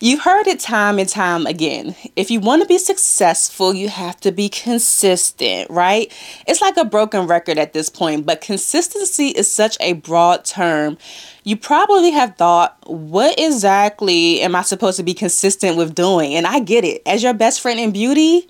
[0.00, 1.94] You've heard it time and time again.
[2.16, 6.12] If you want to be successful, you have to be consistent, right?
[6.46, 10.98] It's like a broken record at this point, but consistency is such a broad term.
[11.44, 16.34] You probably have thought, what exactly am I supposed to be consistent with doing?
[16.34, 17.02] And I get it.
[17.06, 18.48] As your best friend in beauty,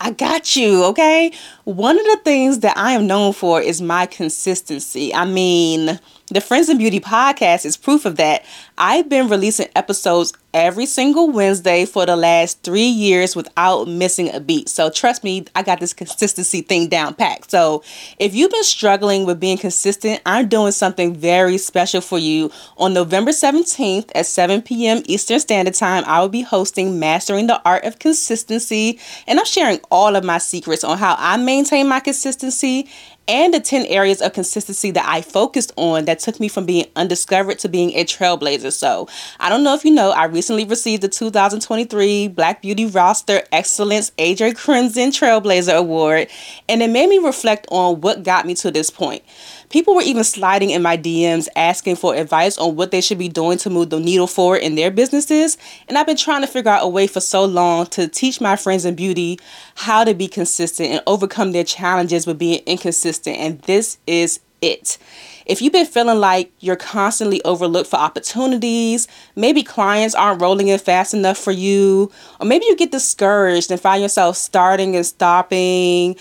[0.00, 1.32] I got you, okay?
[1.66, 5.12] One of the things that I am known for is my consistency.
[5.12, 8.44] I mean, the Friends in Beauty podcast is proof of that.
[8.78, 14.40] I've been releasing episodes every single Wednesday for the last three years without missing a
[14.40, 14.68] beat.
[14.68, 17.50] So trust me, I got this consistency thing down packed.
[17.50, 17.82] So
[18.18, 22.50] if you've been struggling with being consistent, I'm doing something very special for you.
[22.76, 25.02] On November 17th at 7 p.m.
[25.06, 29.80] Eastern Standard Time, I will be hosting Mastering the Art of Consistency, and I'm sharing
[29.90, 31.55] all of my secrets on how I maintain
[31.88, 32.88] my consistency
[33.28, 36.86] and the 10 areas of consistency that I focused on that took me from being
[36.94, 38.72] undiscovered to being a trailblazer.
[38.72, 39.08] So,
[39.40, 44.10] I don't know if you know, I recently received the 2023 Black Beauty Roster Excellence
[44.18, 46.28] AJ Crimson Trailblazer Award,
[46.68, 49.22] and it made me reflect on what got me to this point.
[49.68, 53.28] People were even sliding in my DMs asking for advice on what they should be
[53.28, 55.58] doing to move the needle forward in their businesses.
[55.88, 58.56] And I've been trying to figure out a way for so long to teach my
[58.56, 59.38] friends in beauty
[59.74, 63.38] how to be consistent and overcome their challenges with being inconsistent.
[63.38, 64.98] And this is it.
[65.46, 70.78] If you've been feeling like you're constantly overlooked for opportunities, maybe clients aren't rolling in
[70.78, 76.16] fast enough for you, or maybe you get discouraged and find yourself starting and stopping,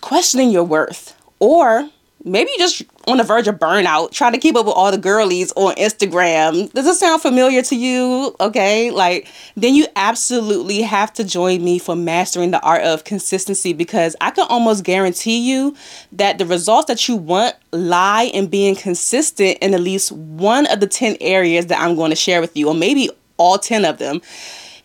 [0.00, 1.88] questioning your worth, or
[2.24, 4.98] maybe you're just on the verge of burnout, trying to keep up with all the
[4.98, 6.72] girlies on Instagram.
[6.72, 8.34] Does this sound familiar to you?
[8.40, 13.72] Okay, like then you absolutely have to join me for mastering the art of consistency
[13.72, 15.74] because I can almost guarantee you
[16.12, 20.80] that the results that you want lie in being consistent in at least one of
[20.80, 23.98] the 10 areas that I'm going to share with you, or maybe all 10 of
[23.98, 24.20] them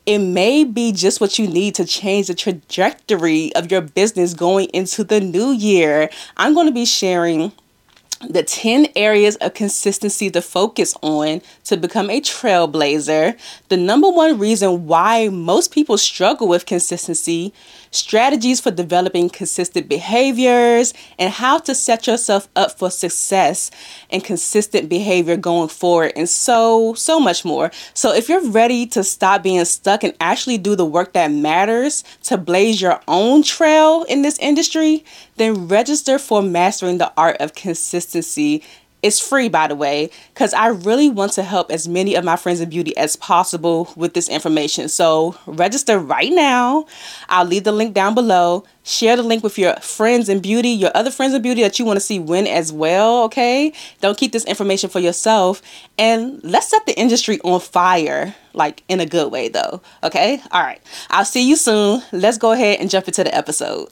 [0.07, 4.69] it may be just what you need to change the trajectory of your business going
[4.69, 6.09] into the new year.
[6.37, 7.51] I'm going to be sharing
[8.27, 13.37] the 10 areas of consistency to focus on to become a trailblazer,
[13.69, 17.53] the number one reason why most people struggle with consistency,
[17.91, 23.71] strategies for developing consistent behaviors, and how to set yourself up for success
[24.09, 27.71] and consistent behavior going forward, and so, so much more.
[27.93, 32.03] So, if you're ready to stop being stuck and actually do the work that matters
[32.23, 35.03] to blaze your own trail in this industry,
[35.37, 38.63] then register for Mastering the Art of Consistency
[39.03, 42.35] it's free, by the way, because I really want to help as many of my
[42.35, 44.89] friends in beauty as possible with this information.
[44.89, 46.87] So register right now.
[47.29, 48.65] I'll leave the link down below.
[48.83, 51.85] Share the link with your friends in beauty, your other friends in beauty that you
[51.85, 53.71] want to see win as well, okay?
[54.01, 55.61] Don't keep this information for yourself.
[55.99, 60.41] And let's set the industry on fire, like in a good way, though, okay?
[60.51, 60.81] All right.
[61.09, 62.01] I'll see you soon.
[62.11, 63.89] Let's go ahead and jump into the episode.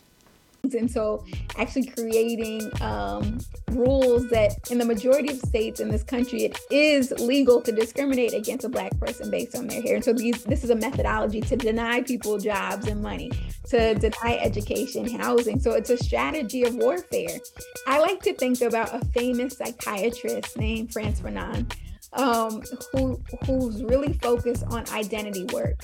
[0.74, 1.24] And so,
[1.58, 3.40] actually creating um,
[3.72, 8.34] rules that in the majority of states in this country, it is legal to discriminate
[8.34, 9.96] against a black person based on their hair.
[9.96, 13.32] And so, these, this is a methodology to deny people jobs and money,
[13.70, 15.60] to deny education, housing.
[15.60, 17.40] So, it's a strategy of warfare.
[17.88, 21.72] I like to think about a famous psychiatrist named Frantz Fanon
[22.16, 22.62] um,
[22.92, 25.80] who who's really focused on identity work.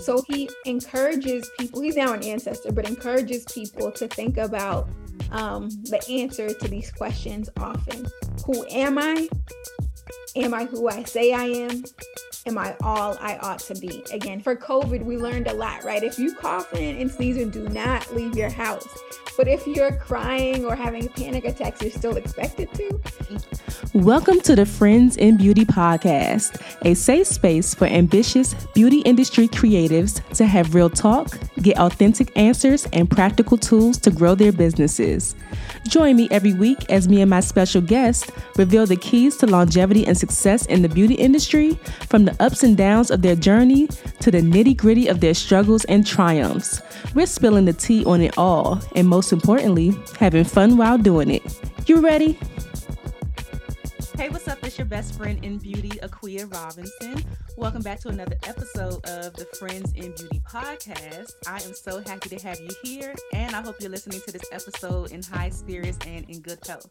[0.00, 1.82] So he encourages people.
[1.82, 4.88] He's now an ancestor, but encourages people to think about
[5.30, 8.06] um, the answer to these questions often.
[8.46, 9.28] Who am I?
[10.36, 11.84] Am I who I say I am?
[12.44, 14.02] Am I all I ought to be?
[14.10, 16.02] Again, for COVID, we learned a lot, right?
[16.02, 18.88] If you coughing and sneezing, do not leave your house.
[19.36, 23.00] But if you're crying or having panic attacks, you're still expected to.
[23.94, 30.20] Welcome to the Friends in Beauty podcast, a safe space for ambitious beauty industry creatives
[30.34, 35.36] to have real talk, get authentic answers, and practical tools to grow their businesses.
[35.88, 40.06] Join me every week as me and my special guest reveal the keys to longevity
[40.06, 41.78] and success in the beauty industry,
[42.08, 43.88] from the ups and downs of their journey
[44.20, 46.82] to the nitty gritty of their struggles and triumphs.
[47.14, 51.42] We're spilling the tea on it all, and most importantly, having fun while doing it.
[51.86, 52.38] You ready?
[54.16, 54.58] Hey, what's up?
[54.62, 57.24] It's your best friend in beauty, Akua Robinson.
[57.56, 61.32] Welcome back to another episode of the Friends in Beauty podcast.
[61.46, 64.44] I am so happy to have you here, and I hope you're listening to this
[64.52, 66.86] episode in high spirits and in good health.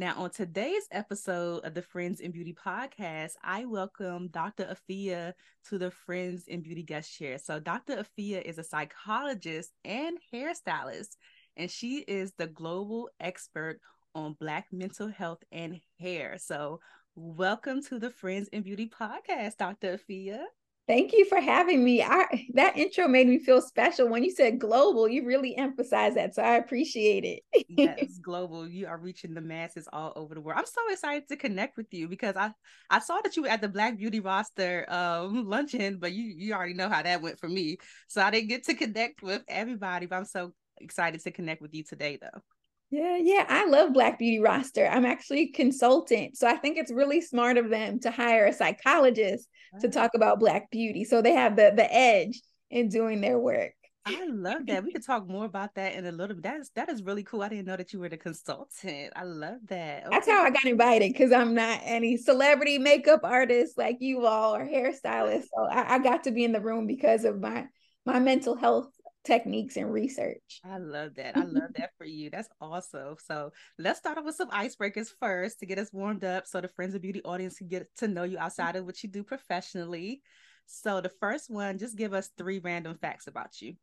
[0.00, 4.74] Now, on today's episode of the Friends in Beauty podcast, I welcome Dr.
[4.74, 5.34] Afiya
[5.68, 7.36] to the Friends in Beauty guest chair.
[7.36, 8.02] So, Dr.
[8.02, 11.18] Afiya is a psychologist and hairstylist,
[11.58, 13.78] and she is the global expert
[14.14, 16.38] on Black mental health and hair.
[16.38, 16.80] So,
[17.14, 19.98] welcome to the Friends in Beauty podcast, Dr.
[19.98, 20.44] Afiya.
[20.86, 22.02] Thank you for having me.
[22.02, 24.08] I that intro made me feel special.
[24.08, 26.34] When you said global, you really emphasized that.
[26.34, 27.66] So I appreciate it.
[27.68, 28.68] yes, global.
[28.68, 30.58] You are reaching the masses all over the world.
[30.58, 32.50] I'm so excited to connect with you because I
[32.90, 36.54] I saw that you were at the Black Beauty roster um luncheon, but you you
[36.54, 37.76] already know how that went for me.
[38.08, 41.74] So I didn't get to connect with everybody, but I'm so excited to connect with
[41.74, 42.40] you today though.
[42.90, 44.86] Yeah, yeah, I love Black Beauty roster.
[44.86, 48.52] I'm actually a consultant, so I think it's really smart of them to hire a
[48.52, 49.48] psychologist
[49.80, 52.40] to talk about Black beauty, so they have the the edge
[52.70, 53.72] in doing their work.
[54.06, 54.82] I love that.
[54.82, 56.42] We could talk more about that in a little bit.
[56.44, 57.42] That is that is really cool.
[57.42, 59.12] I didn't know that you were the consultant.
[59.14, 60.06] I love that.
[60.06, 60.08] Okay.
[60.10, 64.56] That's how I got invited because I'm not any celebrity makeup artist like you all
[64.56, 65.44] or hairstylist.
[65.54, 67.66] So I, I got to be in the room because of my
[68.06, 68.90] my mental health
[69.24, 70.60] techniques and research.
[70.64, 71.36] I love that.
[71.36, 72.30] I love that for you.
[72.30, 73.16] That's awesome.
[73.24, 76.68] So let's start off with some icebreakers first to get us warmed up so the
[76.68, 80.22] Friends of Beauty audience can get to know you outside of what you do professionally.
[80.66, 83.74] So the first one, just give us three random facts about you.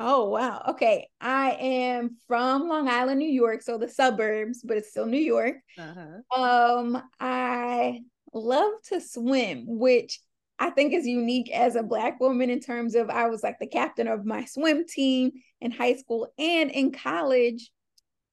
[0.00, 0.62] Oh wow.
[0.70, 1.08] Okay.
[1.20, 5.56] I am from Long Island, New York, so the suburbs, but it's still New York.
[5.78, 6.42] Uh-huh.
[6.42, 8.00] Um I
[8.32, 10.20] love to swim, which
[10.58, 13.66] I think is unique as a black woman in terms of I was like the
[13.66, 17.70] captain of my swim team in high school and in college.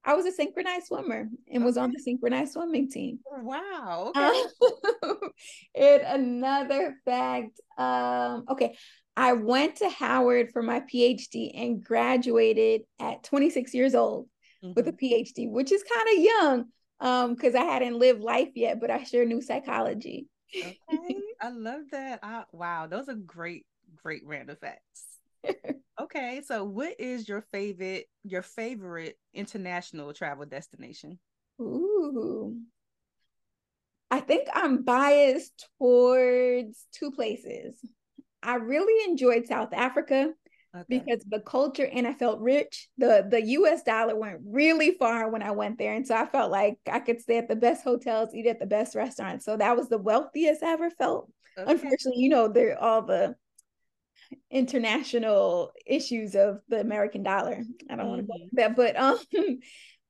[0.04, 3.20] I was a synchronized swimmer and was on the synchronized swimming team.
[3.42, 4.12] Wow.
[4.16, 4.42] Okay.
[5.02, 5.18] Um,
[5.76, 8.76] and another fact, um, okay,
[9.16, 14.28] I went to Howard for my PhD and graduated at 26 years old
[14.64, 14.72] mm-hmm.
[14.74, 16.64] with a PhD, which is kind of young
[17.34, 20.26] because um, I hadn't lived life yet, but I sure knew psychology.
[20.56, 20.78] Okay,
[21.42, 22.20] I love that.
[22.22, 23.66] I, wow, those are great,
[23.96, 25.18] great random facts.
[26.00, 31.18] okay, so what is your favorite your favorite international travel destination?
[31.60, 32.56] Ooh.
[34.12, 37.76] I think I'm biased towards two places.
[38.42, 40.32] I really enjoyed South Africa
[40.74, 40.98] okay.
[40.98, 42.88] because the culture and I felt rich.
[42.98, 45.94] The the US dollar went really far when I went there.
[45.94, 48.66] And so I felt like I could stay at the best hotels, eat at the
[48.66, 49.44] best restaurants.
[49.44, 51.30] So that was the wealthiest I ever felt.
[51.58, 51.70] Okay.
[51.70, 53.36] Unfortunately, you know, there all the
[54.50, 57.62] international issues of the American dollar.
[57.90, 58.08] I don't mm-hmm.
[58.08, 59.18] want to go into that, but um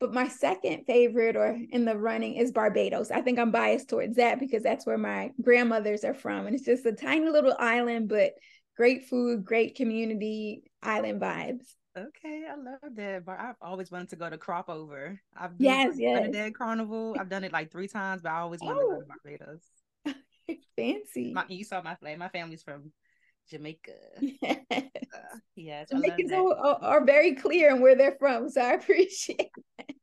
[0.03, 3.12] but my second favorite or in the running is Barbados.
[3.12, 6.47] I think I'm biased towards that because that's where my grandmothers are from.
[6.47, 8.32] And it's just a tiny little island, but
[8.77, 11.67] great food, great community, island vibes.
[11.97, 13.25] Okay, I love that.
[13.25, 15.21] But I've always wanted to go to Crop Over.
[15.37, 16.19] I've yes, yes.
[16.21, 17.15] Trinidad Carnival.
[17.19, 18.89] I've done it like three times, but I always wanted oh.
[18.89, 19.37] to go to oh.
[19.47, 20.17] Barbados.
[20.77, 21.33] Fancy.
[21.33, 22.19] My, you saw my flag.
[22.19, 22.93] My family's from
[23.51, 23.93] Jamaica.
[24.43, 24.81] uh,
[25.55, 29.97] yes, Jamaicans are, are, very clear in where they're from, so I appreciate it.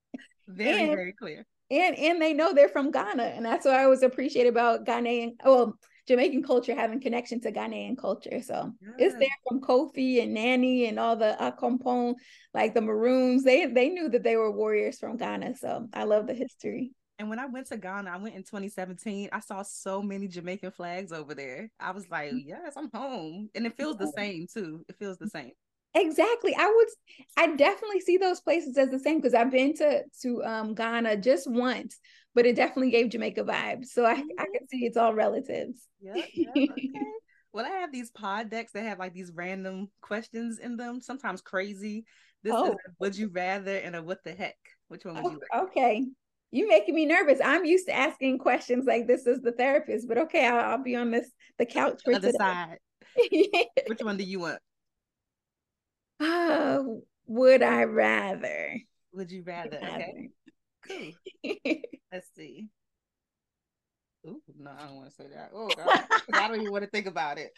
[0.48, 1.46] Very, and, very clear.
[1.72, 5.34] And and they know they're from Ghana, and that's what I always appreciate about Ghanaian.
[5.44, 5.78] Well,
[6.10, 8.42] Jamaican culture having connection to Ghanaian culture.
[8.42, 12.16] So it's there from Kofi and Nanny and all the Accompong,
[12.52, 13.44] like the Maroons.
[13.44, 15.56] They they knew that they were warriors from Ghana.
[15.58, 16.94] So I love the history.
[17.20, 19.30] And when I went to Ghana, I went in 2017.
[19.32, 21.70] I saw so many Jamaican flags over there.
[21.80, 22.44] I was like, mm.
[22.44, 23.50] yes, I'm home.
[23.54, 24.84] And it feels the same too.
[24.90, 25.52] It feels the same.
[25.96, 26.56] Exactly.
[26.56, 26.88] I would
[27.38, 31.18] I definitely see those places as the same because I've been to to um Ghana
[31.18, 32.00] just once,
[32.36, 33.88] but it definitely gave Jamaica vibes.
[33.88, 35.82] So I, I can see it's all relatives.
[36.00, 36.22] Yeah.
[36.34, 36.92] yeah okay.
[37.54, 41.42] well, I have these pod decks that have like these random questions in them, sometimes
[41.42, 42.06] crazy.
[42.44, 42.72] This oh.
[42.72, 44.58] is would you rather and a what the heck?
[44.90, 45.64] Which one would you like?
[45.70, 46.06] Okay.
[46.52, 47.40] You're making me nervous.
[47.44, 50.96] I'm used to asking questions like this is the therapist, but okay, I'll, I'll be
[50.96, 51.30] on this
[51.60, 52.38] the couch for the other today.
[52.38, 52.78] side.
[53.88, 54.60] Which one do you want?
[56.20, 56.84] Uh,
[57.28, 58.82] would I rather?
[59.14, 59.78] Would you rather?
[59.78, 60.30] Okay.
[60.88, 61.12] Cool.
[62.12, 62.68] Let's see.
[64.28, 65.52] Ooh, no, I don't want to say that.
[65.54, 67.56] Oh God, I don't even want to think about it.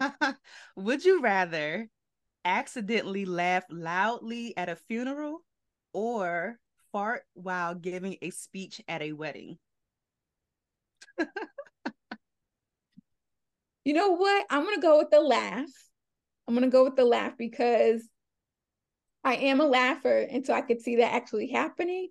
[0.76, 1.88] Would you rather
[2.44, 5.40] accidentally laugh loudly at a funeral
[5.92, 6.58] or
[6.92, 9.58] fart while giving a speech at a wedding?
[13.84, 14.46] you know what?
[14.50, 15.70] I'm gonna go with the laugh.
[16.46, 18.06] I'm gonna go with the laugh because
[19.22, 22.08] I am a laugher, and so I could see that actually happening,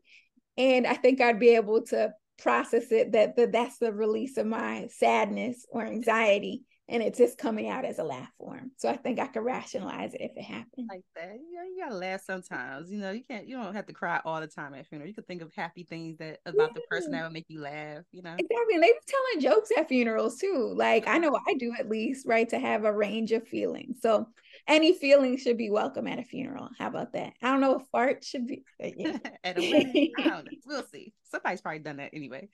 [0.57, 4.47] and I think I'd be able to process it that, that that's the release of
[4.47, 8.71] my sadness or anxiety and it's just coming out as a laugh form.
[8.77, 10.89] So I think I could rationalize it if it happened.
[10.89, 11.35] Like that.
[11.35, 12.91] You know, you gotta laugh sometimes.
[12.91, 15.07] You know, you can't you don't have to cry all the time at funeral.
[15.07, 16.73] You could think of happy things that about yeah.
[16.75, 18.33] the person that would make you laugh, you know.
[18.33, 18.75] Exactly.
[18.75, 20.73] And they be telling jokes at funerals too.
[20.75, 22.49] Like I know I do at least, right?
[22.49, 23.99] To have a range of feelings.
[24.01, 24.27] So
[24.67, 26.69] any feelings should be welcome at a funeral.
[26.77, 27.33] How about that?
[27.41, 29.17] I don't know if fart should be yeah.
[29.43, 30.11] at a wedding.
[30.17, 30.51] I don't know.
[30.65, 31.13] We'll see.
[31.23, 32.49] Somebody's probably done that anyway.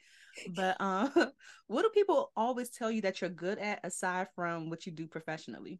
[0.55, 1.11] But um,
[1.67, 5.07] what do people always tell you that you're good at aside from what you do
[5.07, 5.79] professionally?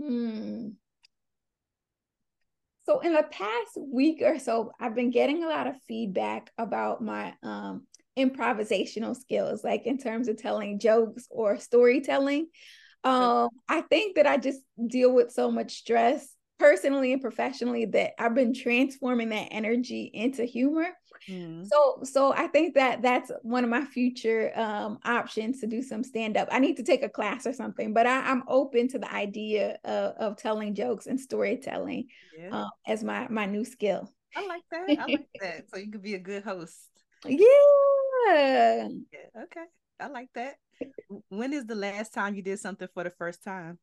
[0.00, 0.70] Hmm.
[2.86, 7.02] So in the past week or so, I've been getting a lot of feedback about
[7.02, 7.86] my um
[8.18, 12.48] improvisational skills, like in terms of telling jokes or storytelling.
[13.02, 16.26] Um, I think that I just deal with so much stress
[16.58, 20.88] personally and professionally that I've been transforming that energy into humor.
[21.28, 21.66] Mm.
[21.66, 26.04] So so I think that that's one of my future um, options to do some
[26.04, 26.48] stand up.
[26.50, 29.78] I need to take a class or something, but I, am open to the idea
[29.84, 32.08] of, of telling jokes and storytelling
[32.38, 32.64] yeah.
[32.64, 34.12] uh, as my my new skill.
[34.36, 34.98] I like that.
[34.98, 35.64] I like that.
[35.70, 36.90] So you could be a good host.
[37.24, 37.38] Yeah.
[38.28, 38.88] yeah.
[39.44, 39.64] Okay.
[40.00, 40.56] I like that.
[41.28, 43.78] When is the last time you did something for the first time?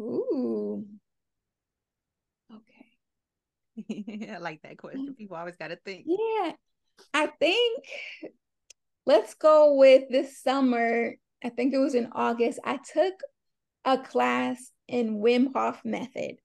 [0.00, 0.84] Ooh.
[3.90, 5.14] I like that question.
[5.14, 6.06] People always got to think.
[6.06, 6.52] Yeah.
[7.12, 7.84] I think
[9.04, 11.14] let's go with this summer.
[11.44, 12.58] I think it was in August.
[12.64, 13.14] I took
[13.84, 16.36] a class in Wim Hof method.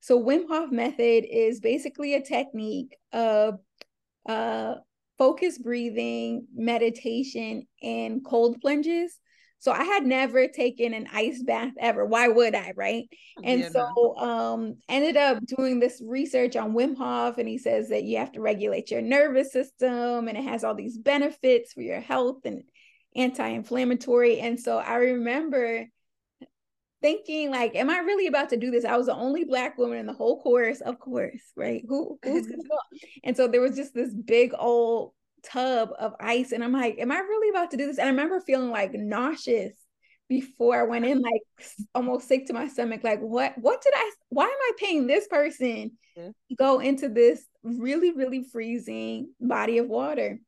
[0.00, 3.58] So Wim Hof method is basically a technique of
[4.28, 4.76] uh
[5.18, 9.18] focused breathing, meditation, and cold plunges.
[9.60, 12.04] So I had never taken an ice bath ever.
[12.04, 13.08] Why would I, right?
[13.42, 17.88] And yeah, so um ended up doing this research on Wim Hof and he says
[17.88, 21.82] that you have to regulate your nervous system and it has all these benefits for
[21.82, 22.62] your health and
[23.16, 24.40] anti-inflammatory.
[24.40, 25.86] And so I remember
[27.00, 29.98] thinking like am i really about to do this i was the only black woman
[29.98, 32.76] in the whole course of course right who who's gonna go
[33.22, 35.12] and so there was just this big old
[35.50, 38.10] tub of ice and i'm like am i really about to do this and i
[38.10, 39.74] remember feeling like nauseous
[40.28, 41.40] before i went in like
[41.94, 45.26] almost sick to my stomach like what what did i why am i paying this
[45.26, 46.28] person yeah.
[46.58, 50.38] go into this really really freezing body of water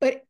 [0.00, 0.22] but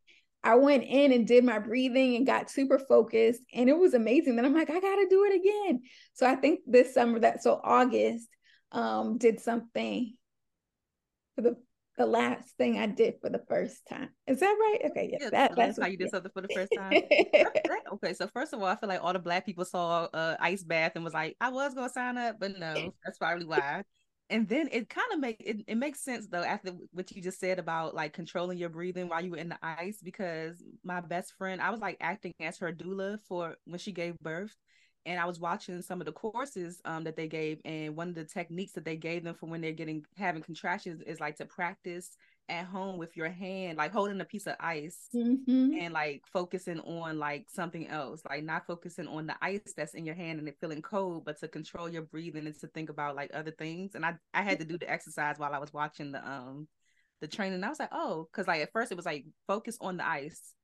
[0.44, 4.34] I went in and did my breathing and got super focused and it was amazing.
[4.34, 5.82] Then I'm like, I gotta do it again.
[6.14, 8.28] So I think this summer that so August
[8.72, 10.14] um did something
[11.36, 11.56] for the
[12.02, 14.08] the last thing I did for the first time.
[14.26, 14.90] Is that right?
[14.90, 16.92] Okay, yeah, yeah that, that's how you did something for the first time.
[17.94, 20.64] okay, so first of all, I feel like all the black people saw uh ice
[20.64, 23.84] bath and was like, I was gonna sign up, but no, that's probably why
[24.30, 27.38] and then it kind of make it, it makes sense though after what you just
[27.38, 31.34] said about like controlling your breathing while you were in the ice because my best
[31.36, 34.56] friend i was like acting as her doula for when she gave birth
[35.06, 38.14] and i was watching some of the courses um, that they gave and one of
[38.14, 41.44] the techniques that they gave them for when they're getting having contractions is like to
[41.44, 42.16] practice
[42.48, 45.74] at home with your hand, like holding a piece of ice mm-hmm.
[45.78, 50.04] and like focusing on like something else, like not focusing on the ice that's in
[50.04, 53.16] your hand and it feeling cold, but to control your breathing and to think about
[53.16, 53.94] like other things.
[53.94, 56.68] And I I had to do the exercise while I was watching the um
[57.20, 57.62] the training.
[57.64, 60.54] I was like, oh, because like at first it was like focus on the ice.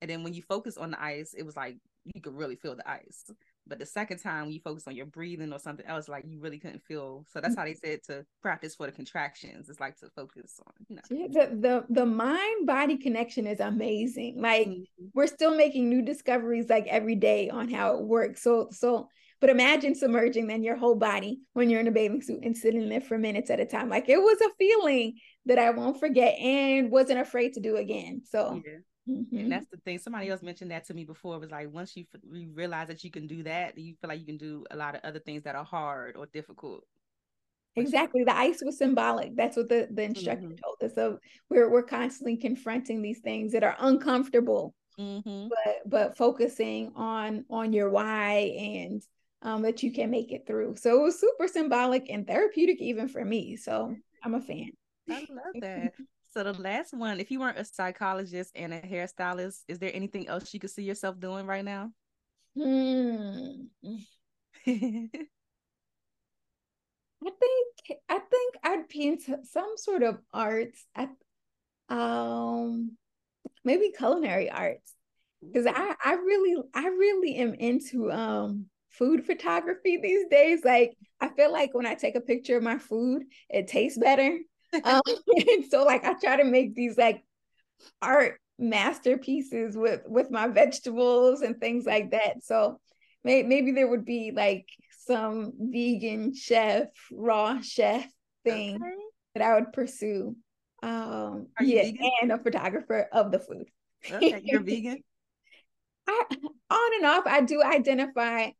[0.00, 2.76] And then when you focus on the ice, it was like you could really feel
[2.76, 3.24] the ice.
[3.68, 6.58] But the second time you focus on your breathing or something else, like you really
[6.58, 7.24] couldn't feel.
[7.32, 9.68] So that's how they said to practice for the contractions.
[9.68, 11.02] It's like to focus on, you know.
[11.10, 14.40] Yeah, the the, the mind body connection is amazing.
[14.40, 15.06] Like mm-hmm.
[15.14, 18.42] we're still making new discoveries like every day on how it works.
[18.42, 19.08] So so
[19.40, 22.88] but imagine submerging then your whole body when you're in a bathing suit and sitting
[22.88, 23.88] there for minutes at a time.
[23.88, 28.22] Like it was a feeling that I won't forget and wasn't afraid to do again.
[28.24, 28.78] So yeah.
[29.08, 29.36] Mm-hmm.
[29.38, 29.98] And that's the thing.
[29.98, 31.36] Somebody else mentioned that to me before.
[31.36, 34.20] It was like once you, you realize that you can do that, you feel like
[34.20, 36.84] you can do a lot of other things that are hard or difficult.
[37.76, 38.24] Exactly.
[38.24, 39.36] The ice was symbolic.
[39.36, 40.56] That's what the, the instructor mm-hmm.
[40.62, 40.94] told us.
[40.94, 45.48] So we're we're constantly confronting these things that are uncomfortable, mm-hmm.
[45.48, 49.02] but but focusing on on your why and
[49.42, 50.76] um that you can make it through.
[50.76, 53.56] So it was super symbolic and therapeutic even for me.
[53.56, 54.70] So I'm a fan.
[55.08, 55.92] I love that.
[56.38, 60.28] So the last one, if you weren't a psychologist and a hairstylist, is there anything
[60.28, 61.90] else you could see yourself doing right now?
[62.56, 63.62] Hmm.
[64.64, 65.10] I
[67.24, 70.86] think I think I'd paint some sort of arts.
[70.94, 71.08] I,
[71.88, 72.96] um,
[73.64, 74.94] maybe culinary arts
[75.44, 80.60] because I I really I really am into um food photography these days.
[80.64, 84.38] Like I feel like when I take a picture of my food, it tastes better
[84.84, 87.22] um, and so like I try to make these like
[88.02, 92.42] art masterpieces with with my vegetables and things like that.
[92.42, 92.80] So
[93.24, 94.66] may, maybe there would be like
[95.06, 98.06] some vegan chef, raw chef
[98.44, 98.92] thing okay.
[99.34, 100.36] that I would pursue.
[100.82, 102.10] Um, yeah, vegan?
[102.22, 103.66] and a photographer of the food.
[104.10, 105.02] Okay, you're vegan.
[106.06, 106.24] I
[106.70, 107.26] on and off.
[107.26, 108.50] I do identify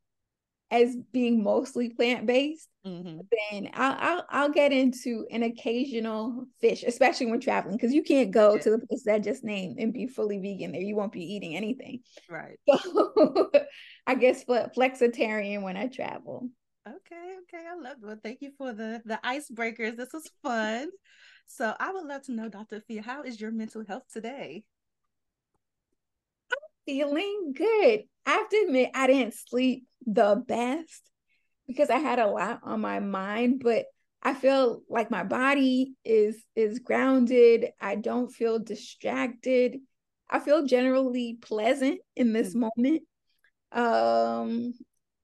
[0.70, 3.20] as being mostly plant based, mm-hmm.
[3.50, 8.30] then I'll, I'll, I'll get into an occasional fish, especially when traveling, because you can't
[8.30, 8.60] go yeah.
[8.60, 10.82] to the place that I just named and be fully vegan there.
[10.82, 12.00] You won't be eating anything.
[12.28, 12.58] Right.
[12.68, 13.50] So
[14.06, 16.48] I guess flexitarian when I travel.
[16.86, 18.06] Okay, okay, I love it.
[18.06, 19.96] Well, thank you for the the icebreakers.
[19.96, 20.88] This was fun.
[21.46, 22.80] So I would love to know, Dr.
[22.80, 24.64] Fia, how is your mental health today?
[26.88, 28.04] Feeling good.
[28.24, 31.02] I have to admit, I didn't sleep the best
[31.66, 33.84] because I had a lot on my mind, but
[34.22, 37.66] I feel like my body is is grounded.
[37.78, 39.76] I don't feel distracted.
[40.30, 42.70] I feel generally pleasant in this mm-hmm.
[42.74, 43.02] moment.
[43.70, 44.72] Um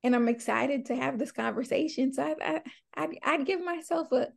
[0.03, 2.13] and I'm excited to have this conversation.
[2.13, 2.61] So I, I
[2.95, 4.29] I'd, I'd give myself a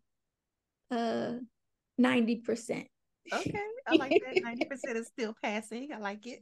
[0.91, 1.39] a
[1.99, 2.87] 90%.
[3.31, 3.59] Okay.
[3.87, 4.43] I like that.
[4.87, 5.89] 90% is still passing.
[5.93, 6.39] I like it.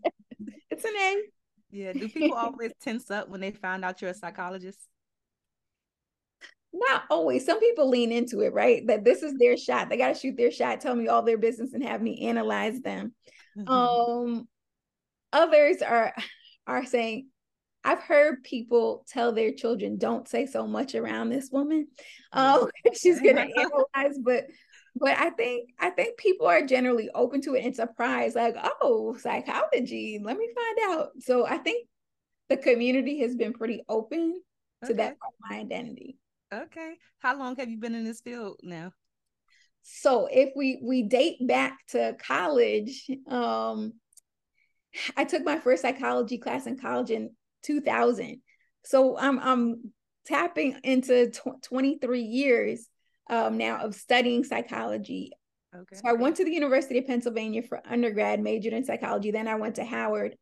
[0.70, 1.22] It's an A.
[1.72, 1.94] Yeah.
[1.94, 4.80] Do people always tense up when they find out you're a psychologist?
[6.74, 7.46] Not always.
[7.46, 8.86] Some people lean into it, right?
[8.88, 9.90] That this is their shot.
[9.90, 12.82] They got to shoot their shot, tell me all their business, and have me analyze
[12.82, 13.14] them.
[13.58, 13.72] Mm-hmm.
[13.72, 14.48] Um,
[15.32, 16.14] others are
[16.68, 17.30] are saying,
[17.86, 21.88] I've heard people tell their children, "Don't say so much around this woman.
[22.34, 24.46] Um, she's gonna analyze." But
[24.96, 29.18] but I think I think people are generally open to it and surprised, like, oh,
[29.20, 31.10] psychology, let me find out.
[31.20, 31.88] So I think
[32.50, 34.42] the community has been pretty open
[34.84, 34.94] okay.
[34.94, 36.18] to that part of my identity.
[36.54, 36.96] Okay.
[37.20, 38.92] How long have you been in this field now?
[39.82, 43.94] So if we we date back to college, um,
[45.18, 47.32] I took my first psychology class in college in
[47.64, 48.42] 2000.
[48.86, 49.92] So I'm I'm
[50.26, 52.88] tapping into tw- 23 years
[53.30, 55.32] um, now of studying psychology.
[55.76, 55.96] Okay.
[55.96, 59.32] So I went to the University of Pennsylvania for undergrad, majored in psychology.
[59.32, 60.36] Then I went to Howard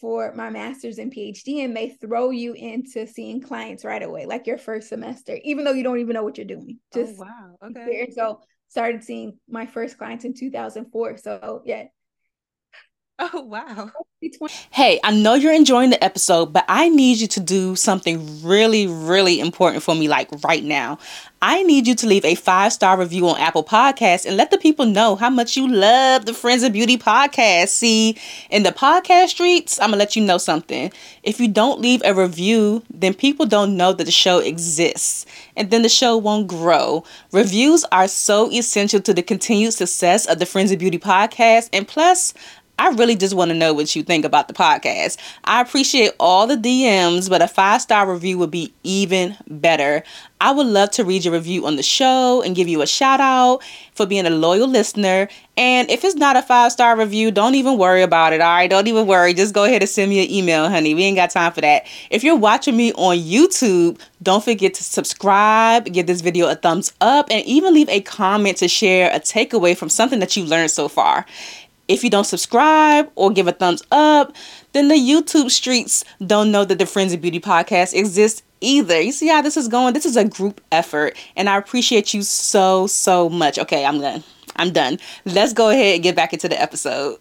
[0.00, 4.46] for my master's and PhD, and they throw you into seeing clients right away, like
[4.46, 6.78] your first semester, even though you don't even know what you're doing.
[6.94, 7.68] Oh, Just oh, wow.
[7.68, 8.10] Okay.
[8.14, 11.18] So started seeing my first clients in 2004.
[11.18, 11.84] So yeah,
[13.24, 13.92] Oh, wow.
[14.70, 18.86] Hey, I know you're enjoying the episode, but I need you to do something really,
[18.86, 20.98] really important for me, like right now.
[21.44, 24.58] I need you to leave a five star review on Apple Podcasts and let the
[24.58, 27.68] people know how much you love the Friends of Beauty podcast.
[27.68, 28.16] See,
[28.48, 30.92] in the podcast streets, I'm gonna let you know something.
[31.24, 35.70] If you don't leave a review, then people don't know that the show exists, and
[35.70, 37.02] then the show won't grow.
[37.32, 41.88] Reviews are so essential to the continued success of the Friends of Beauty podcast, and
[41.88, 42.34] plus,
[42.82, 45.16] I really just want to know what you think about the podcast.
[45.44, 50.02] I appreciate all the DMs, but a five star review would be even better.
[50.40, 53.20] I would love to read your review on the show and give you a shout
[53.20, 53.60] out
[53.94, 55.28] for being a loyal listener.
[55.56, 58.40] And if it's not a five star review, don't even worry about it.
[58.40, 59.32] All right, don't even worry.
[59.32, 60.96] Just go ahead and send me an email, honey.
[60.96, 61.86] We ain't got time for that.
[62.10, 66.92] If you're watching me on YouTube, don't forget to subscribe, give this video a thumbs
[67.00, 70.72] up, and even leave a comment to share a takeaway from something that you learned
[70.72, 71.24] so far.
[71.92, 74.34] If you don't subscribe or give a thumbs up,
[74.72, 78.98] then the YouTube streets don't know that the Friends of Beauty podcast exists either.
[78.98, 79.92] You see how this is going?
[79.92, 83.58] This is a group effort, and I appreciate you so, so much.
[83.58, 84.24] Okay, I'm done.
[84.56, 84.98] I'm done.
[85.26, 87.18] Let's go ahead and get back into the episode.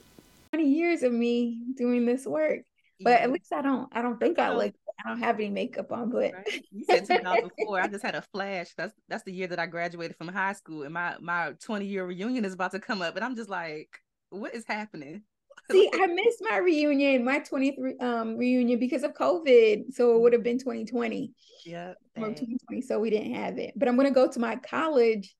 [0.54, 2.62] 20 years of me doing this work.
[3.04, 5.92] But at least I don't I don't think I look I don't have any makeup
[5.92, 6.66] on, but right.
[6.72, 7.82] you said 2004.
[7.82, 8.70] I just had a flash.
[8.78, 12.06] That's that's the year that I graduated from high school, and my my 20 year
[12.06, 14.00] reunion is about to come up, and I'm just like,
[14.32, 15.24] what is happening?
[15.72, 19.94] See, I missed my reunion, my 23 um reunion because of COVID.
[19.94, 21.32] So it would have been 2020.
[21.66, 21.94] Yeah.
[22.18, 22.82] Or 2020.
[22.82, 23.74] So we didn't have it.
[23.76, 25.36] But I'm gonna go to my college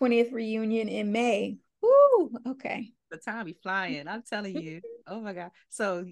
[0.00, 1.58] 20th reunion in May.
[1.82, 2.90] Woo, okay.
[3.10, 4.08] The time be flying.
[4.08, 4.80] I'm telling you.
[5.06, 5.50] oh my God.
[5.68, 6.06] So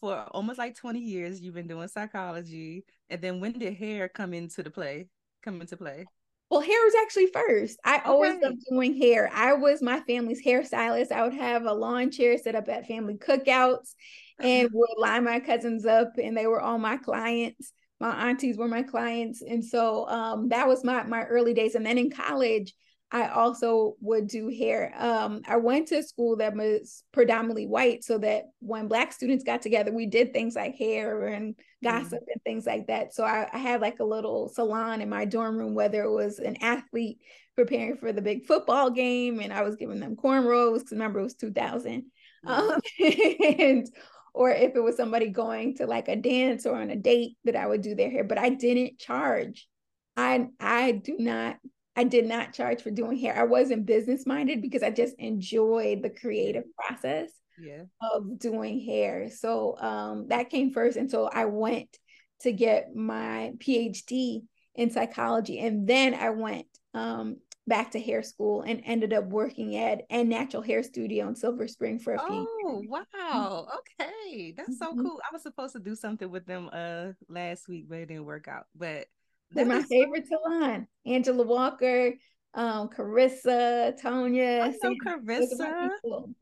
[0.00, 2.84] for almost like 20 years, you've been doing psychology.
[3.08, 5.08] And then when did hair come into the play?
[5.42, 6.06] Come into play?
[6.52, 7.80] Well, hair was actually first.
[7.82, 8.04] I okay.
[8.04, 9.30] always loved doing hair.
[9.32, 11.10] I was my family's hairstylist.
[11.10, 13.94] I would have a lawn chair set up at family cookouts
[14.38, 17.72] and would line my cousins up, and they were all my clients.
[18.00, 19.40] My aunties were my clients.
[19.40, 21.74] And so um, that was my my early days.
[21.74, 22.74] And then in college,
[23.12, 24.94] I also would do hair.
[24.96, 29.44] Um, I went to a school that was predominantly white, so that when Black students
[29.44, 32.30] got together, we did things like hair and gossip mm-hmm.
[32.32, 33.12] and things like that.
[33.12, 36.38] So I, I, had like a little salon in my dorm room, whether it was
[36.38, 37.18] an athlete
[37.54, 41.24] preparing for the big football game, and I was giving them cornrows because remember it
[41.24, 42.04] was 2000,
[42.46, 42.48] mm-hmm.
[42.48, 42.80] um,
[43.58, 43.86] and
[44.32, 47.56] or if it was somebody going to like a dance or on a date that
[47.56, 49.68] I would do their hair, but I didn't charge.
[50.16, 51.56] I I do not
[51.94, 53.38] I did not charge for doing hair.
[53.38, 57.82] I wasn't business minded because I just enjoyed the creative process yeah.
[58.00, 59.28] of doing hair.
[59.30, 60.96] So um, that came first.
[60.96, 61.98] And so I went
[62.40, 64.42] to get my PhD
[64.74, 65.58] in psychology.
[65.60, 70.24] And then I went um, back to hair school and ended up working at a
[70.24, 72.48] natural hair studio in Silver Spring for a few.
[72.64, 73.04] Oh years.
[73.22, 73.68] wow!
[74.00, 75.02] Okay, that's so mm-hmm.
[75.02, 75.20] cool.
[75.22, 78.48] I was supposed to do something with them uh last week, but it didn't work
[78.48, 78.66] out.
[78.74, 79.06] But
[79.54, 80.86] they're my favorite so- salon.
[81.04, 82.12] Angela Walker,
[82.54, 84.62] um, Carissa, Tonya.
[84.62, 85.90] I know Carissa.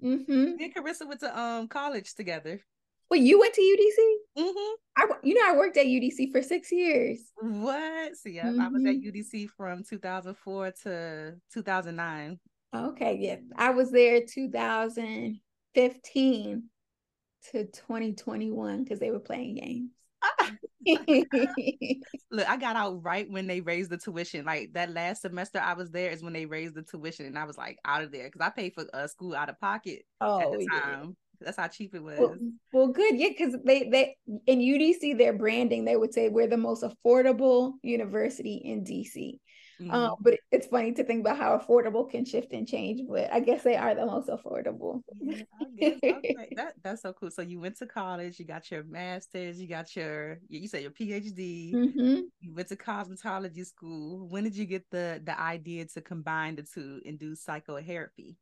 [0.02, 0.56] Mm-hmm.
[0.56, 2.60] Me and Carissa went to um college together.
[3.10, 3.98] Well, you went to UDC?
[4.38, 4.74] Mm-hmm.
[4.96, 7.32] I, you know, I worked at UDC for six years.
[7.40, 8.16] What?
[8.16, 8.60] So yeah, mm-hmm.
[8.60, 9.08] I was at mm-hmm.
[9.08, 12.38] UDC from 2004 to 2009.
[12.72, 16.62] Okay, yeah, I was there 2015
[17.50, 19.90] to 2021 because they were playing games.
[22.30, 24.44] Look, I got out right when they raised the tuition.
[24.44, 27.44] Like that last semester I was there is when they raised the tuition, and I
[27.44, 30.02] was like out of there because I paid for a uh, school out of pocket
[30.20, 31.04] oh, at the time.
[31.04, 31.10] Yeah.
[31.42, 32.18] That's how cheap it was.
[32.18, 32.36] Well,
[32.72, 34.16] well good, yeah, because they they
[34.46, 39.38] in UDC their branding they would say we're the most affordable university in DC.
[39.80, 39.90] Mm-hmm.
[39.90, 43.00] Um, but it's funny to think about how affordable can shift and change.
[43.08, 45.02] But I guess they are the most affordable.
[45.20, 46.52] Yeah, okay.
[46.56, 47.30] that that's so cool.
[47.30, 50.90] So you went to college, you got your master's, you got your you said your
[50.90, 51.72] PhD.
[51.72, 52.20] Mm-hmm.
[52.40, 54.28] You went to cosmetology school.
[54.28, 58.36] When did you get the the idea to combine the two and do PsychoHairapy?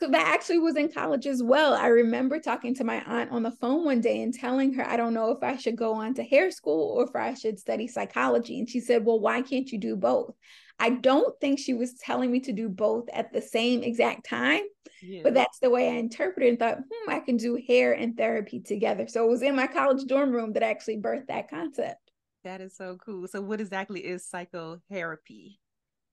[0.00, 1.74] So that actually was in college as well.
[1.74, 4.96] I remember talking to my aunt on the phone one day and telling her, I
[4.96, 7.86] don't know if I should go on to hair school or if I should study
[7.86, 8.58] psychology.
[8.58, 10.34] And she said, Well, why can't you do both?
[10.78, 14.62] I don't think she was telling me to do both at the same exact time,
[15.02, 15.20] yeah.
[15.22, 18.60] but that's the way I interpreted and thought, hmm, I can do hair and therapy
[18.60, 19.06] together.
[19.06, 22.10] So it was in my college dorm room that actually birthed that concept.
[22.44, 23.28] That is so cool.
[23.28, 25.58] So, what exactly is PsychoHairapy?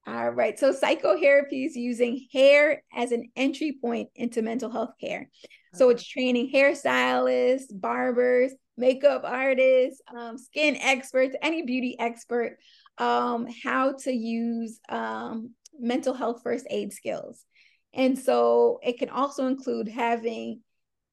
[0.08, 0.58] All right.
[0.58, 5.30] So PsychoHairapy is using hair as an entry point into mental health care.
[5.74, 12.58] So it's training hairstylists, barbers, makeup artists, um, skin experts, any beauty expert,
[12.98, 17.44] um, how to use um, mental health first aid skills.
[17.94, 20.62] And so it can also include having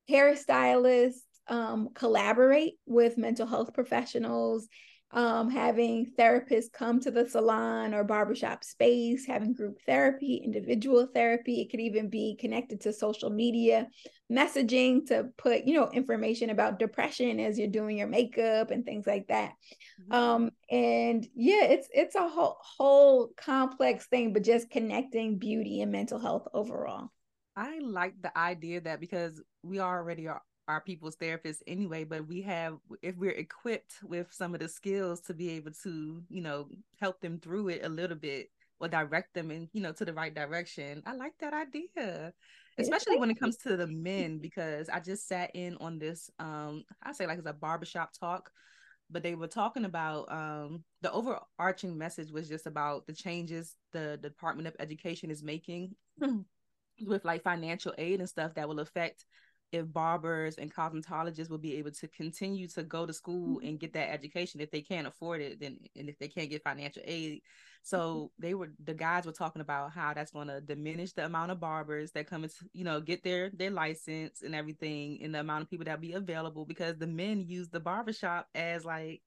[0.09, 4.69] hairstylists um, collaborate with mental health professionals
[5.15, 11.61] um, having therapists come to the salon or barbershop space, having group therapy, individual therapy.
[11.61, 13.87] It could even be connected to social media
[14.31, 19.07] messaging to put, you know, information about depression as you're doing your makeup and things
[19.07, 19.53] like that.
[20.03, 20.13] Mm-hmm.
[20.13, 25.93] Um, and yeah, it's it's a whole whole complex thing, but just connecting beauty and
[25.93, 27.11] mental health overall.
[27.57, 32.41] I like the idea that because we already are our people's therapists anyway but we
[32.41, 36.69] have if we're equipped with some of the skills to be able to you know
[37.01, 38.49] help them through it a little bit
[38.81, 42.33] or direct them in you know to the right direction i like that idea
[42.79, 46.83] especially when it comes to the men because i just sat in on this um
[47.03, 48.51] i say like it's a barbershop talk
[49.11, 54.19] but they were talking about um the overarching message was just about the changes the
[54.23, 55.95] department of education is making
[57.07, 59.25] with like financial aid and stuff that will affect
[59.73, 63.67] if barbers and cosmetologists will be able to continue to go to school mm-hmm.
[63.67, 66.63] and get that education if they can't afford it then and if they can't get
[66.63, 67.43] financial aid
[67.83, 68.27] so mm-hmm.
[68.47, 71.61] they were the guys were talking about how that's going to diminish the amount of
[71.61, 75.63] barbers that come into you know get their their license and everything and the amount
[75.63, 79.23] of people that be available because the men use the barbershop as like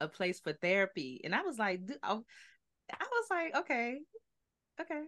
[0.00, 3.98] a place for therapy and i was like i was like okay
[4.80, 5.04] okay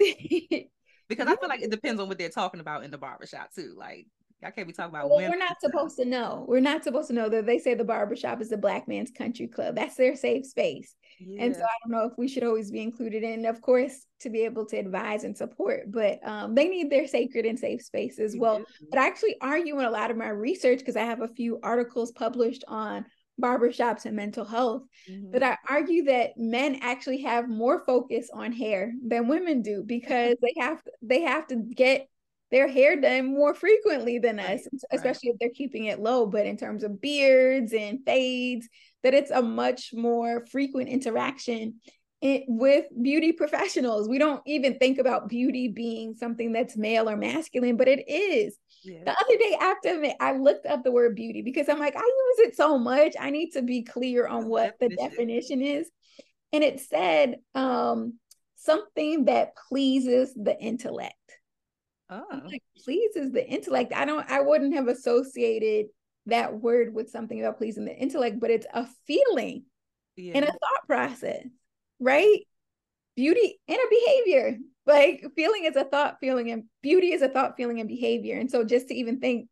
[1.08, 3.74] because I feel like it depends on what they're talking about in the barbershop too.
[3.76, 4.06] Like
[4.44, 6.44] I can't be talking about well, We're not supposed to know.
[6.48, 9.46] We're not supposed to know that they say the barbershop is the black man's country
[9.46, 9.76] club.
[9.76, 10.94] That's their safe space.
[11.20, 11.44] Yeah.
[11.44, 14.30] And so I don't know if we should always be included in, of course, to
[14.30, 18.18] be able to advise and support, but um, they need their sacred and safe space
[18.18, 18.64] as well.
[18.90, 21.60] But I actually argue in a lot of my research because I have a few
[21.62, 23.04] articles published on
[23.40, 25.32] barbershops and mental health mm-hmm.
[25.32, 30.36] that I argue that men actually have more focus on hair than women do because
[30.42, 32.08] they have they have to get
[32.52, 35.34] their hair done more frequently than right, us, especially right.
[35.34, 36.26] if they're keeping it low.
[36.26, 38.68] But in terms of beards and fades,
[39.02, 41.80] that it's a much more frequent interaction
[42.20, 44.08] it, with beauty professionals.
[44.08, 48.56] We don't even think about beauty being something that's male or masculine, but it is.
[48.84, 52.48] The other day after I looked up the word beauty because I'm like, I use
[52.48, 53.14] it so much.
[53.18, 55.88] I need to be clear on what the definition is.
[56.52, 58.18] And it said um,
[58.56, 61.14] something that pleases the intellect.
[62.12, 62.40] Oh.
[62.44, 63.92] Like, pleases the intellect.
[63.94, 65.86] I don't, I wouldn't have associated
[66.26, 69.64] that word with something about pleasing the intellect, but it's a feeling
[70.16, 70.32] yeah.
[70.34, 71.46] and a thought process,
[71.98, 72.40] right?
[73.16, 74.58] Beauty and a behavior.
[74.84, 78.38] Like feeling is a thought, feeling, and beauty is a thought, feeling, and behavior.
[78.38, 79.48] And so just to even think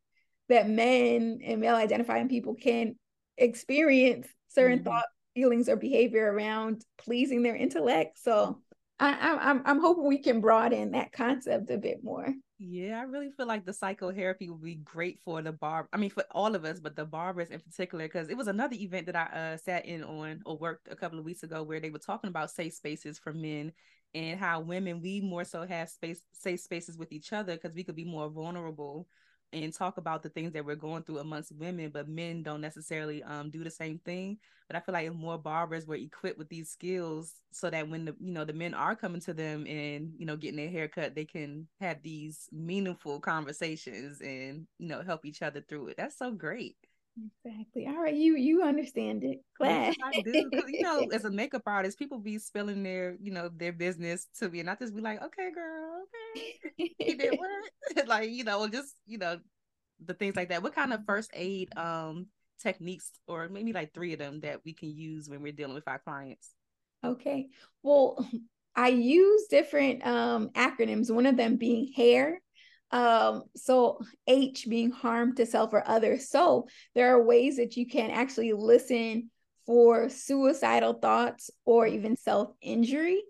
[0.48, 2.96] that men and male identifying people can
[3.38, 4.88] experience certain mm-hmm.
[4.88, 8.18] thought, feelings, or behavior around pleasing their intellect.
[8.18, 8.60] So
[9.00, 12.34] I, I'm I'm hoping we can broaden that concept a bit more.
[12.58, 15.88] Yeah, I really feel like the PsychoHairapy would be great for the bar.
[15.94, 18.76] I mean, for all of us, but the barbers in particular, because it was another
[18.76, 21.80] event that I uh, sat in on or worked a couple of weeks ago where
[21.80, 23.72] they were talking about safe spaces for men
[24.14, 27.84] and how women we more so have space safe spaces with each other because we
[27.84, 29.06] could be more vulnerable
[29.52, 33.22] and talk about the things that we're going through amongst women, but men don't necessarily
[33.24, 34.38] um, do the same thing.
[34.68, 38.04] But I feel like if more barbers were equipped with these skills, so that when
[38.04, 40.88] the you know the men are coming to them and you know getting their hair
[40.88, 45.96] cut, they can have these meaningful conversations and you know help each other through it.
[45.96, 46.76] That's so great.
[47.44, 47.86] Exactly.
[47.86, 49.40] All right, you you understand it.
[49.58, 49.94] Glad.
[50.02, 50.50] I do.
[50.68, 54.48] you know, as a makeup artist, people be spilling their, you know, their business to
[54.48, 58.06] me, and I just be like, okay, girl, okay, you did what?
[58.06, 59.38] like, you know, just you know,
[60.04, 60.62] the things like that.
[60.62, 62.26] What kind of first aid um
[62.62, 65.88] techniques, or maybe like three of them that we can use when we're dealing with
[65.88, 66.50] our clients?
[67.04, 67.48] Okay.
[67.82, 68.26] Well,
[68.76, 71.10] I use different um acronyms.
[71.12, 72.40] One of them being hair
[72.90, 76.28] um, so H being harm to self or others.
[76.28, 79.30] So there are ways that you can actually listen
[79.66, 83.22] for suicidal thoughts or even self injury.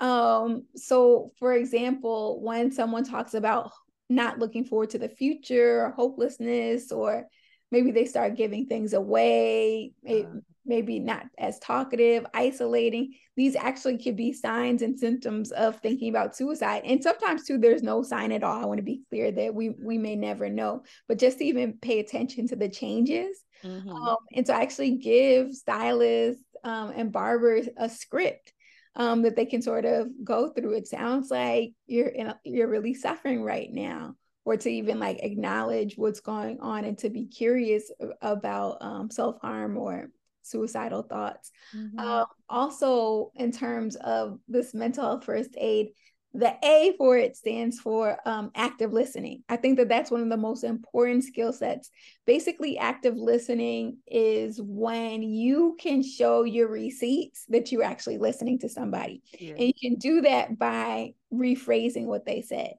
[0.00, 3.72] Um, so for example, when someone talks about
[4.10, 7.26] not looking forward to the future, or hopelessness, or
[7.70, 13.14] maybe they start giving things away, maybe, uh, maybe not as talkative, isolating.
[13.36, 16.82] These actually could be signs and symptoms of thinking about suicide.
[16.84, 18.62] And sometimes too, there's no sign at all.
[18.62, 21.74] I want to be clear that we we may never know, but just to even
[21.74, 23.38] pay attention to the changes.
[23.64, 23.90] Mm-hmm.
[23.90, 28.52] Um, and so actually give stylists um, and barbers a script
[28.94, 30.74] um, that they can sort of go through.
[30.74, 34.14] It sounds like you're in a, you're really suffering right now
[34.48, 39.76] or to even like acknowledge what's going on and to be curious about um, self-harm
[39.76, 40.08] or
[40.40, 41.98] suicidal thoughts mm-hmm.
[41.98, 45.88] uh, also in terms of this mental health first aid
[46.32, 50.30] the a for it stands for um, active listening i think that that's one of
[50.30, 51.90] the most important skill sets
[52.24, 58.68] basically active listening is when you can show your receipts that you're actually listening to
[58.70, 59.52] somebody yeah.
[59.58, 62.72] and you can do that by rephrasing what they said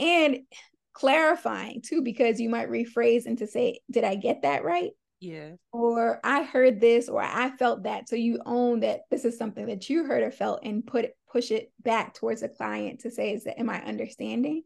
[0.00, 0.38] and
[0.94, 4.92] clarifying too, because you might rephrase and to say, did I get that right?
[5.20, 5.52] Yeah.
[5.72, 8.08] Or I heard this or I felt that.
[8.08, 11.16] So you own that this is something that you heard or felt and put it,
[11.30, 14.62] push it back towards the client to say, is that am I understanding?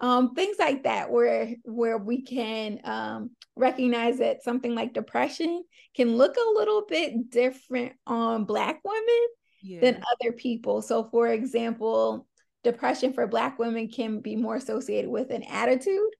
[0.00, 5.64] Um, things like that where where we can um, recognize that something like depression
[5.96, 9.26] can look a little bit different on black women
[9.60, 9.80] yeah.
[9.80, 12.27] than other people so for example
[12.64, 16.10] depression for black women can be more associated with an attitude.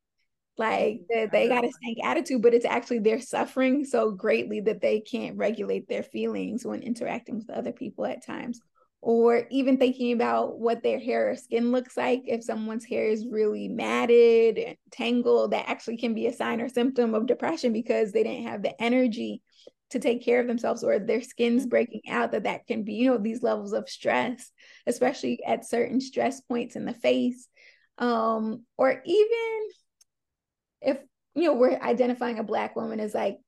[0.57, 1.21] Like mm-hmm.
[1.21, 4.99] that they got a stank attitude but it's actually they're suffering so greatly that they
[5.01, 8.61] can't regulate their feelings when interacting with other people at times.
[9.01, 12.23] Or even thinking about what their hair or skin looks like.
[12.27, 16.69] If someone's hair is really matted and tangled that actually can be a sign or
[16.69, 19.41] symptom of depression because they didn't have the energy
[19.91, 21.71] to take care of themselves or their skin's mm-hmm.
[21.71, 24.51] breaking out that that can be you know these levels of stress
[24.87, 27.49] especially at certain stress points in the face.
[27.99, 29.69] Um or even
[30.81, 30.99] if
[31.35, 33.39] you know we're identifying a black woman as like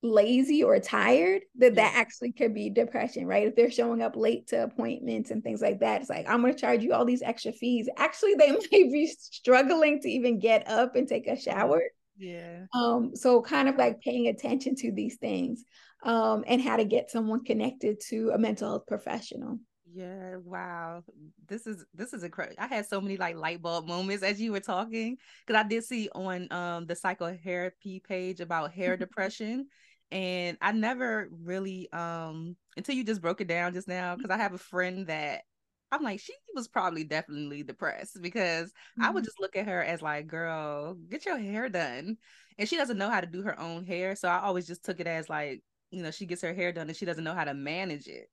[0.00, 3.48] lazy or tired that that actually could be depression right?
[3.48, 6.54] If they're showing up late to appointments and things like that it's like i'm going
[6.54, 7.88] to charge you all these extra fees.
[7.96, 11.82] Actually they might be struggling to even get up and take a shower
[12.18, 12.66] yeah.
[12.74, 15.64] Um, so kind of like paying attention to these things
[16.02, 19.58] um, and how to get someone connected to a mental health professional.
[19.90, 21.02] Yeah, wow.
[21.46, 22.56] This is this is incredible.
[22.58, 25.84] I had so many like light bulb moments as you were talking because I did
[25.84, 29.66] see on um the PsychoHairapy page about hair depression
[30.10, 34.36] and I never really um until you just broke it down just now because I
[34.36, 35.42] have a friend that
[35.90, 39.04] I'm like, she was probably definitely depressed because mm-hmm.
[39.04, 39.26] I would mm-hmm.
[39.26, 42.18] just look at her as like, girl, get your hair done.
[42.58, 44.16] And she doesn't know how to do her own hair.
[44.16, 46.88] So I always just took it as like, you know, she gets her hair done
[46.88, 48.28] and she doesn't know how to manage it.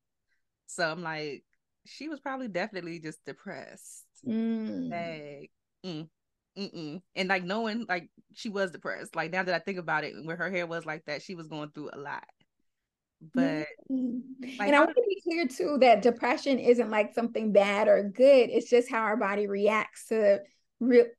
[0.68, 1.44] So I'm like,
[1.86, 4.06] she was probably definitely just depressed.
[4.28, 4.90] Mm.
[4.90, 5.52] Like,
[5.86, 6.10] mm,
[6.58, 7.02] mm-mm.
[7.16, 9.16] And like knowing like she was depressed.
[9.16, 11.48] Like now that I think about it, where her hair was like that, she was
[11.48, 12.26] going through a lot
[13.34, 14.20] but mm-hmm.
[14.42, 18.04] like, and I want to be clear too that depression isn't like something bad or
[18.04, 18.50] good.
[18.50, 20.40] It's just how our body reacts to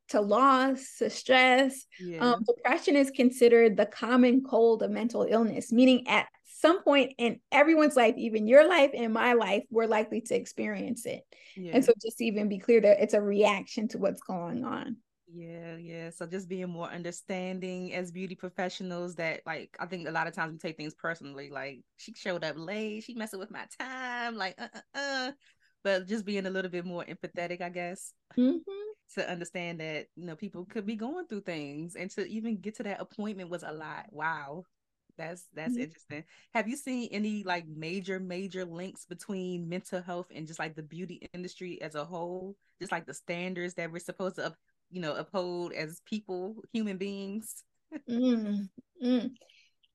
[0.08, 1.86] to loss, to stress.
[1.98, 2.18] Yeah.
[2.18, 7.40] Um, depression is considered the common cold of mental illness, meaning at some point in
[7.52, 11.22] everyone's life, even your life and my life, we're likely to experience it.
[11.56, 11.72] Yeah.
[11.74, 14.96] And so, just to even be clear that it's a reaction to what's going on.
[15.36, 16.10] Yeah, yeah.
[16.10, 20.34] So just being more understanding as beauty professionals that like I think a lot of
[20.34, 21.50] times we take things personally.
[21.50, 25.32] Like she showed up late, she messing with my time, like uh uh uh.
[25.84, 28.14] But just being a little bit more empathetic, I guess.
[28.36, 28.60] Mm-hmm.
[29.14, 32.76] To understand that, you know, people could be going through things and to even get
[32.76, 34.06] to that appointment was a lot.
[34.10, 34.64] Wow.
[35.18, 35.82] That's that's mm-hmm.
[35.82, 36.24] interesting.
[36.54, 40.82] Have you seen any like major major links between mental health and just like the
[40.82, 42.56] beauty industry as a whole?
[42.80, 44.54] Just like the standards that we're supposed to,
[44.90, 47.62] you know, uphold as people, human beings.
[48.08, 48.68] mm,
[49.02, 49.30] mm.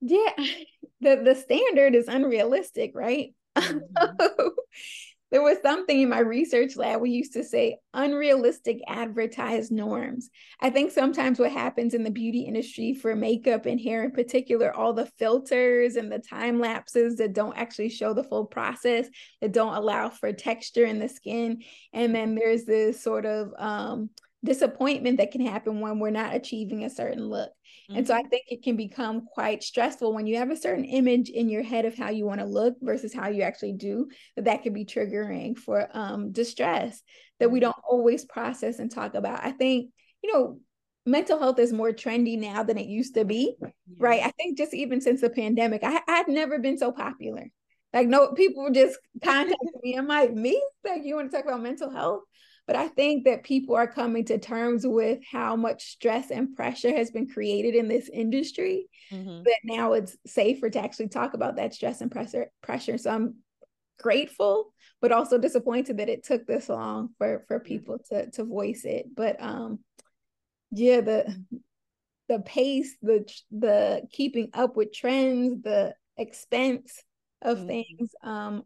[0.01, 0.31] Yeah,
[1.01, 3.33] the the standard is unrealistic, right?
[3.57, 4.47] Mm-hmm.
[5.31, 10.69] there was something in my research lab we used to say unrealistic advertised norms i
[10.69, 14.93] think sometimes what happens in the beauty industry for makeup and hair in particular all
[14.93, 19.07] the filters and the time lapses that don't actually show the full process
[19.41, 21.61] that don't allow for texture in the skin
[21.93, 24.09] and then there's this sort of um,
[24.43, 27.49] disappointment that can happen when we're not achieving a certain look.
[27.89, 27.97] Mm-hmm.
[27.97, 28.29] And so I mm-hmm.
[28.29, 31.85] think it can become quite stressful when you have a certain image in your head
[31.85, 34.85] of how you want to look versus how you actually do, that that could be
[34.85, 37.01] triggering for um, distress
[37.39, 37.65] that we mm-hmm.
[37.65, 39.45] don't always process and talk about.
[39.45, 39.91] I think,
[40.23, 40.59] you know,
[41.05, 43.69] mental health is more trendy now than it used to be, yeah.
[43.97, 44.21] right?
[44.23, 47.47] I think just even since the pandemic, I, I've never been so popular.
[47.93, 49.95] Like no people just contact me.
[49.95, 50.61] I'm like, me?
[50.83, 52.21] Like you want to talk about mental health?
[52.71, 56.95] But I think that people are coming to terms with how much stress and pressure
[56.95, 59.43] has been created in this industry mm-hmm.
[59.43, 62.97] that now it's safer to actually talk about that stress and pressure pressure.
[62.97, 63.35] So I'm
[63.99, 68.85] grateful, but also disappointed that it took this long for for people to to voice
[68.85, 69.07] it.
[69.13, 69.79] But um
[70.71, 71.43] yeah, the
[72.29, 77.03] the pace, the the keeping up with trends, the expense
[77.41, 77.67] of mm-hmm.
[77.67, 78.63] things um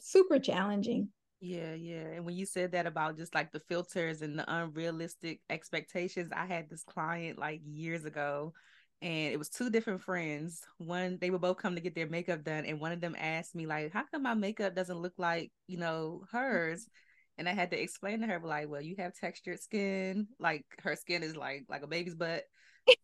[0.00, 1.08] super challenging.
[1.40, 2.02] Yeah, yeah.
[2.16, 6.46] And when you said that about just like the filters and the unrealistic expectations, I
[6.46, 8.52] had this client like years ago
[9.00, 10.62] and it was two different friends.
[10.78, 13.54] One, they would both come to get their makeup done, and one of them asked
[13.54, 16.88] me, like, how come my makeup doesn't look like, you know, hers?
[17.38, 20.96] And I had to explain to her, like, well, you have textured skin, like her
[20.96, 22.42] skin is like like a baby's butt.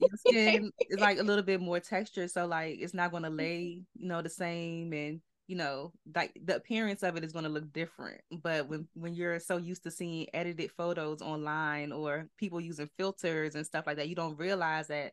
[0.00, 3.82] Your skin is like a little bit more textured, so like it's not gonna lay,
[3.94, 7.50] you know, the same and you know like the appearance of it is going to
[7.50, 12.60] look different but when when you're so used to seeing edited photos online or people
[12.60, 15.12] using filters and stuff like that you don't realize that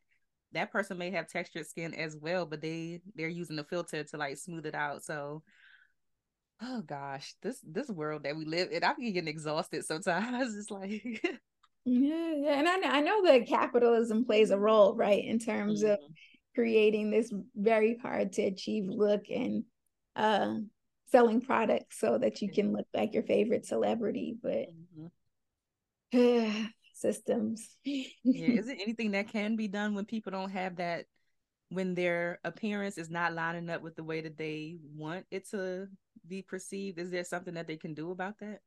[0.53, 4.17] that person may have textured skin as well but they they're using the filter to
[4.17, 5.43] like smooth it out so
[6.61, 11.03] oh gosh this this world that we live in i'm getting exhausted sometimes it's like
[11.85, 15.83] yeah yeah and I know, I know that capitalism plays a role right in terms
[15.83, 15.93] mm-hmm.
[15.93, 15.99] of
[16.53, 19.63] creating this very hard to achieve look and
[20.15, 20.55] uh,
[21.11, 24.67] selling products so that you can look like your favorite celebrity, but
[26.13, 26.65] mm-hmm.
[26.93, 27.67] systems.
[27.83, 31.05] yeah, is it anything that can be done when people don't have that?
[31.69, 35.87] When their appearance is not lining up with the way that they want it to
[36.27, 38.59] be perceived, is there something that they can do about that?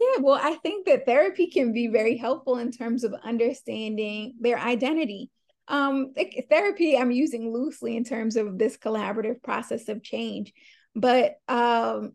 [0.00, 4.58] Yeah, well, I think that therapy can be very helpful in terms of understanding their
[4.58, 5.30] identity.
[5.68, 6.12] Um,
[6.48, 10.52] therapy I'm using loosely in terms of this collaborative process of change.
[10.96, 12.12] But um,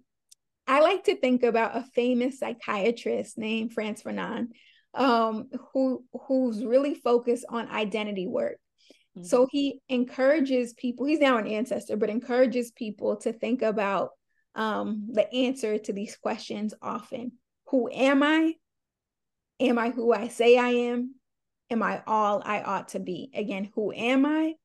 [0.68, 4.48] I like to think about a famous psychiatrist named Frantz Fanon,
[4.96, 8.58] um, who who's really focused on identity work.
[9.16, 9.28] Mm-hmm.
[9.28, 11.06] So he encourages people.
[11.06, 14.10] He's now an ancestor, but encourages people to think about
[14.56, 17.34] um, the answer to these questions often.
[17.68, 18.56] Who am I?
[19.60, 21.16] Am I who I say I am?
[21.70, 23.30] Am I all I ought to be?
[23.36, 24.56] Again, who am I?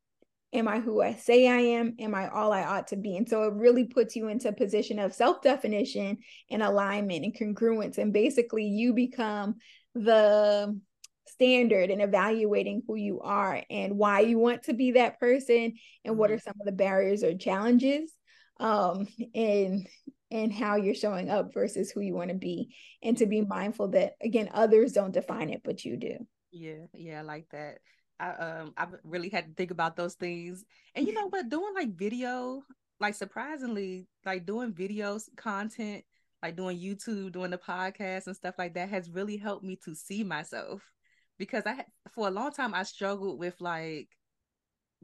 [0.52, 1.96] Am I who I say I am?
[1.98, 3.16] Am I all I ought to be?
[3.16, 6.18] And so it really puts you into a position of self definition
[6.50, 7.98] and alignment and congruence.
[7.98, 9.56] And basically, you become
[9.94, 10.78] the
[11.28, 16.16] standard in evaluating who you are and why you want to be that person and
[16.16, 18.12] what are some of the barriers or challenges
[18.58, 19.86] um and
[20.30, 23.88] and how you're showing up versus who you want to be and to be mindful
[23.88, 26.16] that again others don't define it but you do
[26.52, 27.78] yeah yeah i like that
[28.18, 30.64] I um I really had to think about those things.
[30.94, 32.62] And you know what, doing like video,
[33.00, 36.04] like surprisingly, like doing videos content,
[36.42, 39.94] like doing YouTube, doing the podcast and stuff like that has really helped me to
[39.94, 40.82] see myself.
[41.38, 44.08] Because I for a long time I struggled with like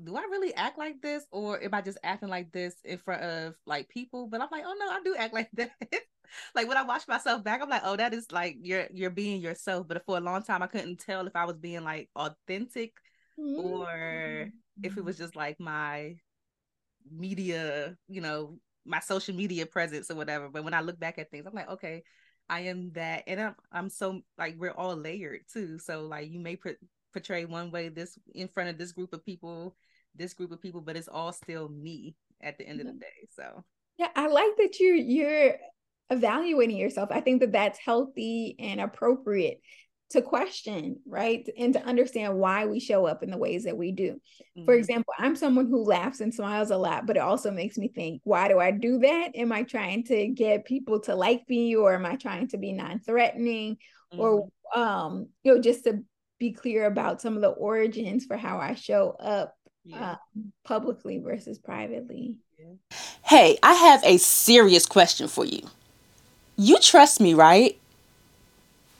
[0.02, 3.22] do I really act like this or am I just acting like this in front
[3.22, 4.26] of like people?
[4.26, 5.70] But I'm like, oh no, I do act like that.
[6.54, 9.40] Like when I watch myself back, I'm like, oh, that is like you're you're being
[9.40, 9.88] yourself.
[9.88, 12.92] But for a long time, I couldn't tell if I was being like authentic
[13.38, 13.60] mm-hmm.
[13.60, 14.50] or
[14.82, 16.16] if it was just like my
[17.10, 20.48] media, you know, my social media presence or whatever.
[20.48, 22.02] But when I look back at things, I'm like, okay,
[22.48, 25.78] I am that, and I'm I'm so like we're all layered too.
[25.78, 26.76] So like you may pre-
[27.12, 29.76] portray one way this in front of this group of people,
[30.14, 33.28] this group of people, but it's all still me at the end of the day.
[33.34, 33.64] So
[33.98, 35.56] yeah, I like that you you're
[36.12, 37.08] evaluating yourself.
[37.10, 39.60] I think that that's healthy and appropriate
[40.10, 41.48] to question, right?
[41.58, 44.20] And to understand why we show up in the ways that we do.
[44.56, 44.66] Mm-hmm.
[44.66, 47.88] For example, I'm someone who laughs and smiles a lot, but it also makes me
[47.88, 49.34] think, why do I do that?
[49.34, 52.72] Am I trying to get people to like me or am I trying to be
[52.72, 53.78] non-threatening
[54.12, 54.20] mm-hmm.
[54.20, 56.04] or um, you know, just to
[56.38, 59.54] be clear about some of the origins for how I show up
[59.84, 60.12] yeah.
[60.12, 60.16] uh,
[60.64, 62.36] publicly versus privately.
[63.24, 65.62] Hey, I have a serious question for you.
[66.62, 67.76] You trust me, right?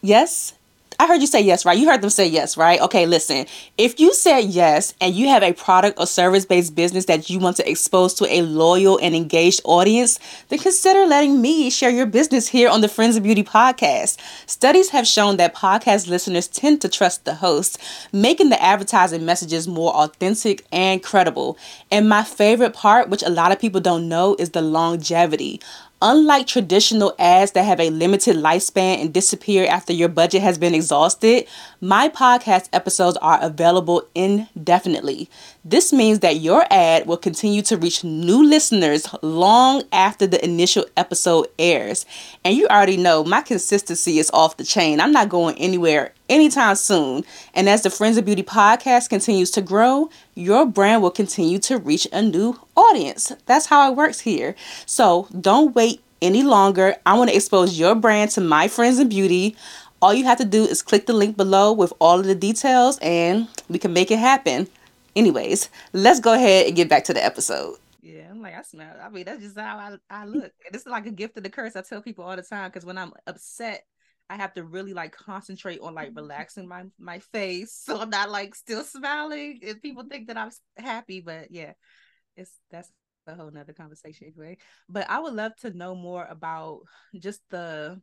[0.01, 0.55] Yes?
[0.99, 1.79] I heard you say yes, right?
[1.79, 2.81] You heard them say yes, right?
[2.81, 3.47] Okay, listen.
[3.79, 7.39] If you said yes and you have a product or service based business that you
[7.39, 12.07] want to expose to a loyal and engaged audience, then consider letting me share your
[12.07, 14.19] business here on the Friends of Beauty podcast.
[14.47, 17.79] Studies have shown that podcast listeners tend to trust the host,
[18.13, 21.57] making the advertising messages more authentic and credible.
[21.93, 25.61] And my favorite part, which a lot of people don't know, is the longevity.
[26.05, 30.75] Unlike traditional ads that have a limited lifespan and disappear after your budget has been
[30.75, 31.47] exhausted,
[31.81, 35.31] my podcast episodes are available indefinitely.
[35.65, 40.87] This means that your ad will continue to reach new listeners long after the initial
[40.97, 42.05] episode airs.
[42.45, 45.01] And you already know my consistency is off the chain.
[45.01, 47.25] I'm not going anywhere anytime soon.
[47.55, 51.79] And as the Friends of Beauty podcast continues to grow, your brand will continue to
[51.79, 53.33] reach a new audience.
[53.47, 54.55] That's how it works here.
[54.87, 56.97] So don't wait any longer.
[57.05, 59.57] I want to expose your brand to my friends in beauty.
[60.01, 62.99] All you have to do is click the link below with all of the details
[63.03, 64.69] and we can make it happen.
[65.15, 67.77] Anyways, let's go ahead and get back to the episode.
[68.01, 68.97] Yeah, I'm like, I smell.
[69.01, 70.53] I mean, that's just how I, I look.
[70.73, 71.77] This is like a gift of the curse.
[71.77, 73.85] I tell people all the time because when I'm upset,
[74.33, 78.31] I have to really like concentrate on like relaxing my my face so I'm not
[78.31, 79.61] like still smiling.
[79.63, 81.75] And people think that I'm happy, but yeah,
[82.35, 82.91] it's that's
[83.27, 84.57] a whole nother conversation anyway.
[84.89, 86.81] But I would love to know more about
[87.19, 88.01] just the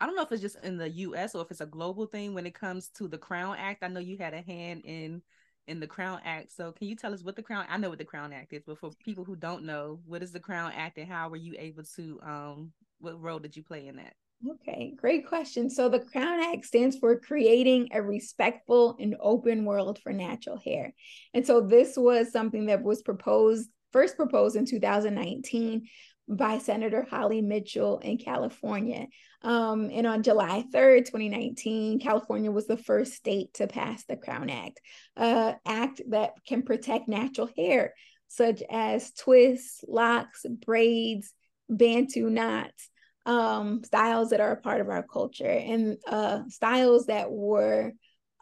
[0.00, 2.32] I don't know if it's just in the US or if it's a global thing
[2.32, 3.84] when it comes to the Crown Act.
[3.84, 5.20] I know you had a hand in
[5.66, 6.50] in the Crown Act.
[6.50, 8.62] So can you tell us what the Crown I know what the Crown Act is,
[8.66, 11.56] but for people who don't know, what is the Crown Act and how were you
[11.58, 14.14] able to um what role did you play in that?
[14.46, 15.68] Okay, great question.
[15.68, 20.94] So the Crown Act stands for creating a respectful and open world for natural hair.
[21.34, 25.88] And so this was something that was proposed first proposed in 2019
[26.28, 29.06] by Senator Holly Mitchell in California.
[29.42, 34.50] Um, and on July 3rd, 2019, California was the first state to pass the Crown
[34.50, 34.80] Act,
[35.16, 37.94] uh, act that can protect natural hair,
[38.28, 41.32] such as twists, locks, braids,
[41.70, 42.90] bantu knots,
[43.28, 47.92] um, styles that are a part of our culture, and uh, styles that were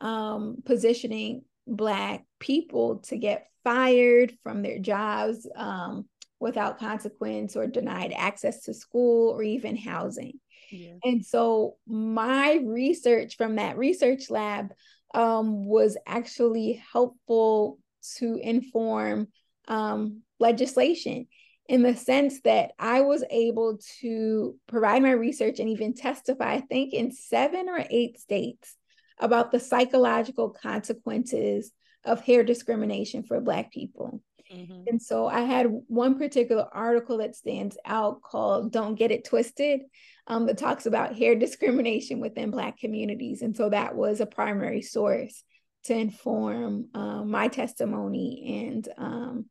[0.01, 6.07] um, positioning Black people to get fired from their jobs um,
[6.39, 10.39] without consequence or denied access to school or even housing.
[10.71, 10.95] Yeah.
[11.03, 14.73] And so my research from that research lab
[15.13, 17.81] um, was actually helpful
[18.19, 19.27] to inform
[19.67, 21.27] um, legislation
[21.69, 26.61] in the sense that I was able to provide my research and even testify, I
[26.61, 28.77] think, in seven or eight states
[29.19, 31.73] about the psychological consequences
[32.05, 34.23] of hair discrimination for Black people.
[34.53, 34.83] Mm-hmm.
[34.87, 39.81] And so I had one particular article that stands out called Don't Get It Twisted
[40.29, 43.43] um, that talks about hair discrimination within Black communities.
[43.43, 45.43] And so that was a primary source
[45.85, 49.47] to inform um, my testimony and um,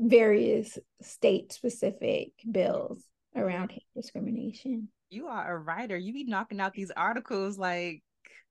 [0.00, 3.04] various state specific bills
[3.36, 4.88] around hair discrimination.
[5.10, 5.96] You are a writer.
[5.96, 8.02] You be knocking out these articles like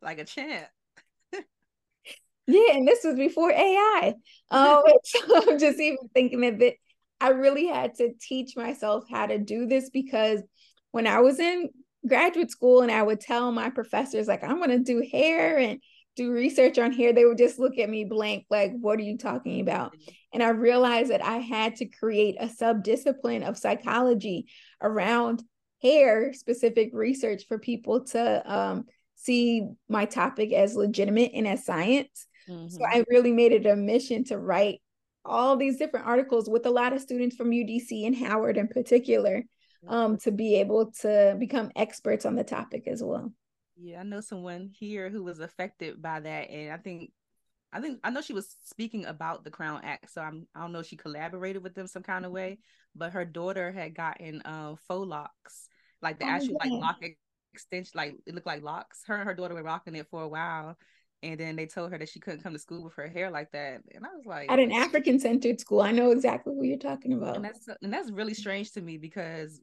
[0.01, 0.67] like a champ.
[2.49, 4.15] Yeah, and this was before AI.
[4.49, 6.77] Um, so I'm just even thinking of it.
[7.21, 10.41] I really had to teach myself how to do this because
[10.91, 11.69] when I was in
[12.07, 15.79] graduate school and I would tell my professors, like, I'm going to do hair and
[16.20, 19.17] do research on hair, they would just look at me blank, like, what are you
[19.17, 19.93] talking about?
[19.93, 20.11] Mm-hmm.
[20.34, 24.47] And I realized that I had to create a subdiscipline of psychology
[24.82, 25.43] around
[25.82, 32.28] hair specific research for people to um, see my topic as legitimate and as science.
[32.49, 32.67] Mm-hmm.
[32.67, 34.82] So I really made it a mission to write
[35.24, 39.43] all these different articles with a lot of students from UDC and Howard in particular
[39.88, 43.32] um, to be able to become experts on the topic as well.
[43.82, 47.11] Yeah, I know someone here who was affected by that, and I think,
[47.71, 50.73] I think I know she was speaking about the Crown Act, so I'm I don't
[50.73, 52.59] know if she collaborated with them some kind of way,
[52.95, 55.69] but her daughter had gotten uh, faux locks,
[56.01, 56.71] like the oh, actual yeah.
[56.71, 56.97] like lock
[57.53, 59.03] extension, like it looked like locks.
[59.05, 60.75] Her and her daughter were rocking it for a while,
[61.23, 63.51] and then they told her that she couldn't come to school with her hair like
[63.51, 66.77] that and i was like at an african centered school i know exactly what you're
[66.77, 69.61] talking about and that's and that's really strange to me because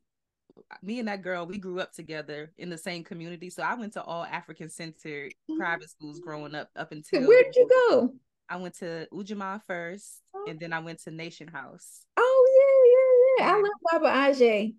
[0.83, 3.93] me and that girl we grew up together in the same community so i went
[3.93, 5.59] to all african centered mm-hmm.
[5.59, 8.13] private schools growing up up until where did you go
[8.49, 10.47] i went to Ujamaa first oh.
[10.49, 14.75] and then i went to nation house oh yeah yeah yeah i love baba Ajay.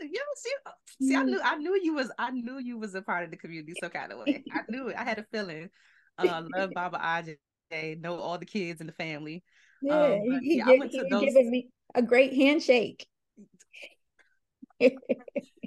[0.00, 3.24] yeah, see, see, I knew, I knew you was, I knew you was a part
[3.24, 4.42] of the community, so kind of way.
[4.50, 4.96] I knew it.
[4.96, 5.68] I had a feeling.
[6.16, 8.00] Uh, love Baba Ajay.
[8.00, 9.44] know all the kids in the family.
[9.82, 13.06] Yeah, um, he, yeah, giving me a great handshake.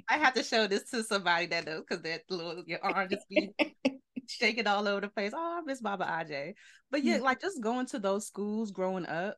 [0.08, 3.28] I have to show this to somebody that knows because that little your arm just
[3.28, 3.52] be
[4.28, 5.32] shaking all over the place.
[5.34, 6.54] Oh, I miss Baba Aj.
[6.90, 7.22] But yeah, mm.
[7.22, 9.36] like just going to those schools growing up,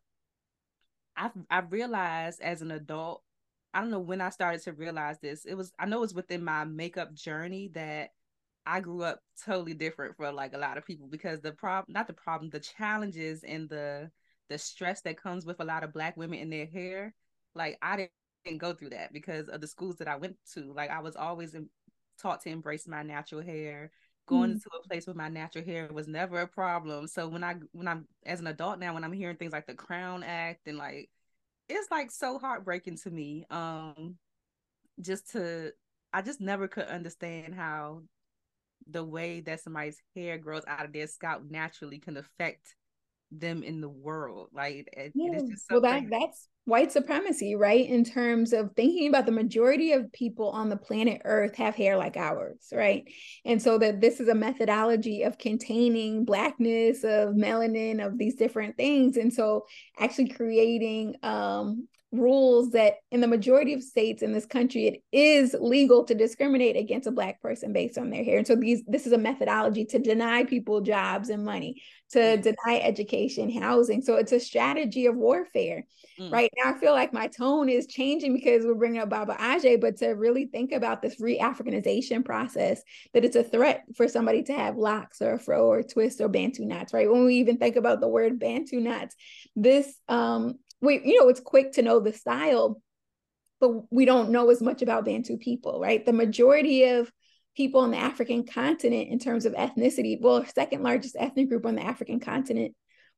[1.17, 3.23] I I realized as an adult
[3.75, 5.45] I don't know when I started to realize this.
[5.45, 8.11] It was I know it's within my makeup journey that
[8.67, 12.07] I grew up totally different from like a lot of people because the problem not
[12.07, 14.11] the problem, the challenges and the
[14.49, 17.15] the stress that comes with a lot of black women in their hair.
[17.55, 18.09] Like I
[18.45, 20.73] didn't, didn't go through that because of the schools that I went to.
[20.73, 21.69] Like I was always in,
[22.21, 23.91] taught to embrace my natural hair.
[24.27, 24.55] Going mm.
[24.55, 27.07] into a place with my natural hair was never a problem.
[27.07, 29.75] So when I when I'm as an adult now, when I'm hearing things like the
[29.75, 31.09] Crown Act and like
[31.69, 33.45] it's like so heartbreaking to me.
[33.51, 34.17] Um,
[35.01, 35.73] just to,
[36.13, 38.03] I just never could understand how
[38.91, 42.75] the way that somebody's hair grows out of their scalp naturally can affect
[43.31, 44.49] them in the world.
[44.53, 45.33] Like it, yeah.
[45.33, 47.89] it is just so well, that that's white supremacy, right?
[47.89, 51.97] In terms of thinking about the majority of people on the planet Earth have hair
[51.97, 53.05] like ours, right?
[53.45, 58.77] And so that this is a methodology of containing blackness, of melanin, of these different
[58.77, 59.17] things.
[59.17, 59.65] And so
[59.99, 65.55] actually creating um rules that in the majority of states in this country it is
[65.61, 69.07] legal to discriminate against a black person based on their hair and so these this
[69.07, 72.43] is a methodology to deny people jobs and money to mm.
[72.43, 75.85] deny education housing so it's a strategy of warfare
[76.19, 76.33] mm.
[76.33, 79.79] right now i feel like my tone is changing because we're bringing up baba ajay
[79.79, 82.81] but to really think about this re-africanization process
[83.13, 86.29] that it's a threat for somebody to have locks or a fro or twist or
[86.29, 89.15] bantu knots right when we even think about the word bantu knots
[89.55, 92.81] this um we you know it's quick to know the style
[93.61, 96.05] but we don't know as much about bantu people right?
[96.05, 97.11] The majority of
[97.57, 101.75] people on the african continent in terms of ethnicity well second largest ethnic group on
[101.75, 102.75] the african continent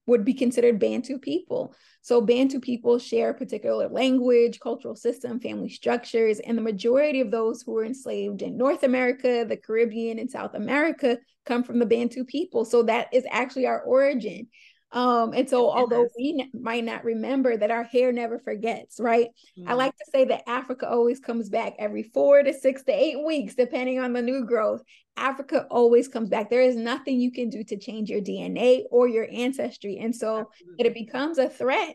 [0.06, 1.74] would be considered bantu people.
[2.02, 7.62] So bantu people share particular language cultural system family structures and the majority of those
[7.62, 12.24] who were enslaved in north america the caribbean and south america come from the bantu
[12.24, 12.64] people.
[12.64, 14.48] So that is actually our origin
[14.92, 19.28] um, and so, although we might not remember that our hair never forgets, right?
[19.58, 19.68] Mm-hmm.
[19.68, 23.24] I like to say that Africa always comes back every four to six to eight
[23.24, 24.82] weeks, depending on the new growth.
[25.16, 26.50] Africa always comes back.
[26.50, 29.98] There is nothing you can do to change your DNA or your ancestry.
[29.98, 30.86] And so, Absolutely.
[30.86, 31.94] it becomes a threat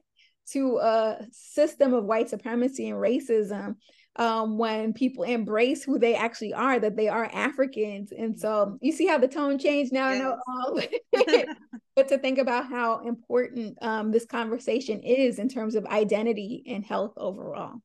[0.51, 3.75] to a system of white supremacy and racism
[4.17, 8.11] um, when people embrace who they actually are, that they are Africans.
[8.11, 10.37] And so you see how the tone changed now.
[11.13, 11.45] Yes.
[11.95, 16.83] But to think about how important um, this conversation is in terms of identity and
[16.83, 17.75] health overall.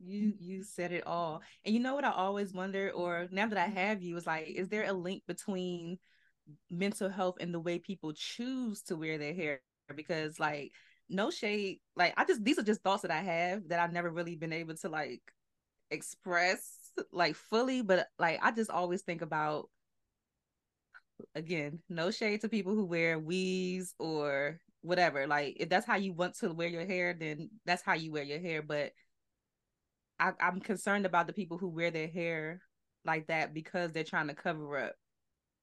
[0.00, 3.56] You you said it all, and you know what I always wonder, or now that
[3.56, 5.98] I have you, is like, is there a link between
[6.70, 9.60] mental health and the way people choose to wear their hair?
[9.94, 10.72] Because like
[11.08, 14.10] no shade like i just these are just thoughts that i have that i've never
[14.10, 15.22] really been able to like
[15.90, 16.78] express
[17.12, 19.68] like fully but like i just always think about
[21.34, 26.12] again no shade to people who wear weaves or whatever like if that's how you
[26.12, 28.92] want to wear your hair then that's how you wear your hair but
[30.18, 32.60] I, i'm concerned about the people who wear their hair
[33.04, 34.94] like that because they're trying to cover up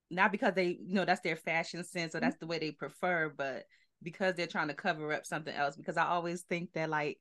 [0.09, 2.25] not because they you know that's their fashion sense or mm-hmm.
[2.25, 3.65] that's the way they prefer but
[4.03, 7.17] because they're trying to cover up something else because I always think that like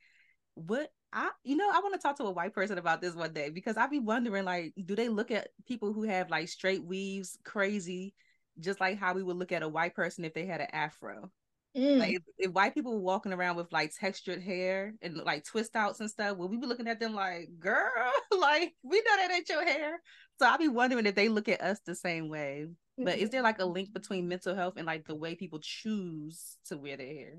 [0.55, 3.33] what I you know I want to talk to a white person about this one
[3.33, 6.85] day because I be wondering like do they look at people who have like straight
[6.85, 8.14] weaves crazy
[8.59, 11.31] just like how we would look at a white person if they had an afro?
[11.76, 11.99] Mm.
[11.99, 15.76] like if, if, white people were walking around with like textured hair and like twist
[15.76, 17.93] outs and stuff will we be looking at them like girl
[18.37, 20.01] like we know that ain't your hair.
[20.41, 22.66] So I be wondering if they look at us the same way
[23.03, 26.57] but is there like a link between mental health and like the way people choose
[26.66, 27.32] to wear their hair?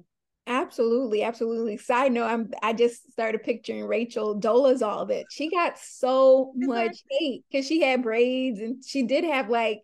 [0.47, 1.78] Absolutely, absolutely.
[1.78, 7.45] Side note, I'm I just started picturing Rachel Dolezal that she got so much hate
[7.49, 9.82] because she had braids and she did have like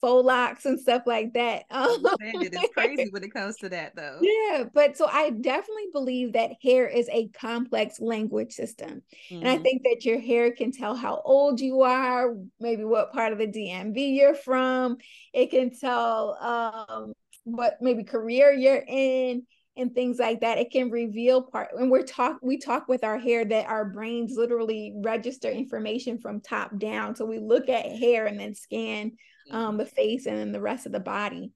[0.00, 1.64] faux locks and stuff like that.
[1.80, 4.18] Um, it is crazy when it comes to that, though.
[4.20, 9.36] Yeah, but so I definitely believe that hair is a complex language system, mm-hmm.
[9.36, 9.62] and I mm-hmm.
[9.62, 13.46] think that your hair can tell how old you are, maybe what part of the
[13.46, 14.98] DMV you're from.
[15.32, 17.12] It can tell um,
[17.44, 19.46] what maybe career you're in
[19.76, 23.18] and things like that it can reveal part when we're talk we talk with our
[23.18, 28.26] hair that our brains literally register information from top down so we look at hair
[28.26, 29.12] and then scan
[29.50, 31.52] um, the face and then the rest of the body.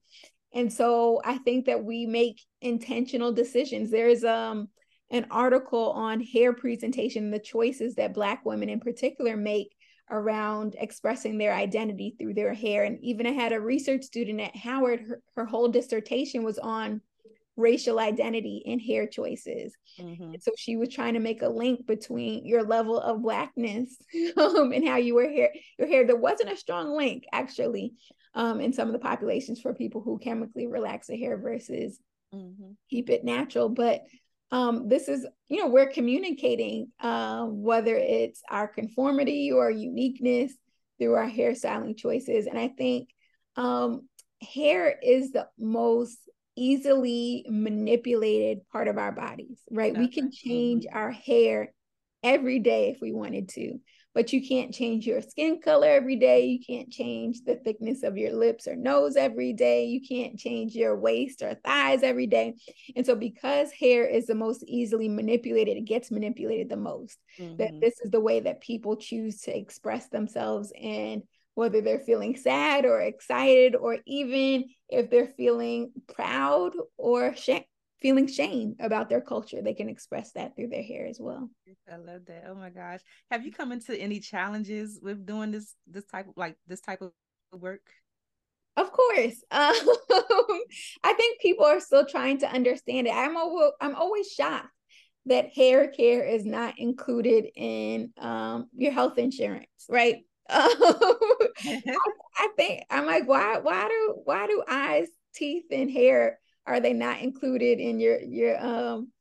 [0.53, 3.91] And so i think that we make intentional decisions.
[3.91, 4.69] There's um
[5.11, 9.75] an article on hair presentation the choices that black women in particular make
[10.09, 12.83] around expressing their identity through their hair.
[12.83, 17.01] And even i had a research student at howard her, her whole dissertation was on
[17.57, 19.73] racial identity and hair choices.
[19.99, 20.35] Mm-hmm.
[20.41, 23.95] So she was trying to make a link between your level of blackness
[24.37, 26.05] um, and how you were hair your hair.
[26.05, 27.93] There wasn't a strong link actually
[28.33, 31.99] um, in some of the populations for people who chemically relax the hair versus
[32.33, 32.71] mm-hmm.
[32.89, 33.69] keep it natural.
[33.69, 34.01] But
[34.51, 40.53] um, this is, you know, we're communicating uh, whether it's our conformity or uniqueness
[40.99, 42.45] through our hairstyling choices.
[42.45, 43.09] And I think
[43.55, 44.07] um,
[44.41, 46.17] hair is the most
[46.55, 49.97] easily manipulated part of our bodies, right?
[49.97, 51.73] We can change our hair
[52.23, 53.79] every day if we wanted to,
[54.15, 56.45] but you can't change your skin color every day.
[56.45, 59.85] You can't change the thickness of your lips or nose every day.
[59.85, 62.55] You can't change your waist or thighs every day.
[62.95, 67.19] And so, because hair is the most easily manipulated, it gets manipulated the most.
[67.39, 67.57] Mm-hmm.
[67.57, 71.23] That this is the way that people choose to express themselves and
[71.55, 77.65] whether they're feeling sad or excited, or even if they're feeling proud or sh-
[78.01, 81.49] feeling shame about their culture, they can express that through their hair as well.
[81.91, 82.43] I love that.
[82.47, 82.99] Oh my gosh.
[83.31, 87.01] Have you come into any challenges with doing this this type of like this type
[87.01, 87.11] of
[87.59, 87.81] work?
[88.77, 89.43] Of course.
[89.51, 89.73] Um,
[91.03, 93.13] I think people are still trying to understand it.
[93.13, 94.67] I'm always, I'm always shocked
[95.27, 100.17] that hair care is not included in um, your health insurance, right?
[100.49, 106.93] I think I'm like, why, why do, why do eyes, teeth, and hair are they
[106.93, 109.11] not included in your your um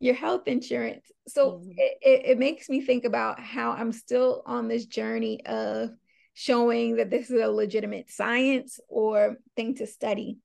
[0.00, 1.10] your health insurance?
[1.28, 1.70] So mm-hmm.
[1.76, 5.90] it, it, it makes me think about how I'm still on this journey of
[6.34, 10.38] showing that this is a legitimate science or thing to study.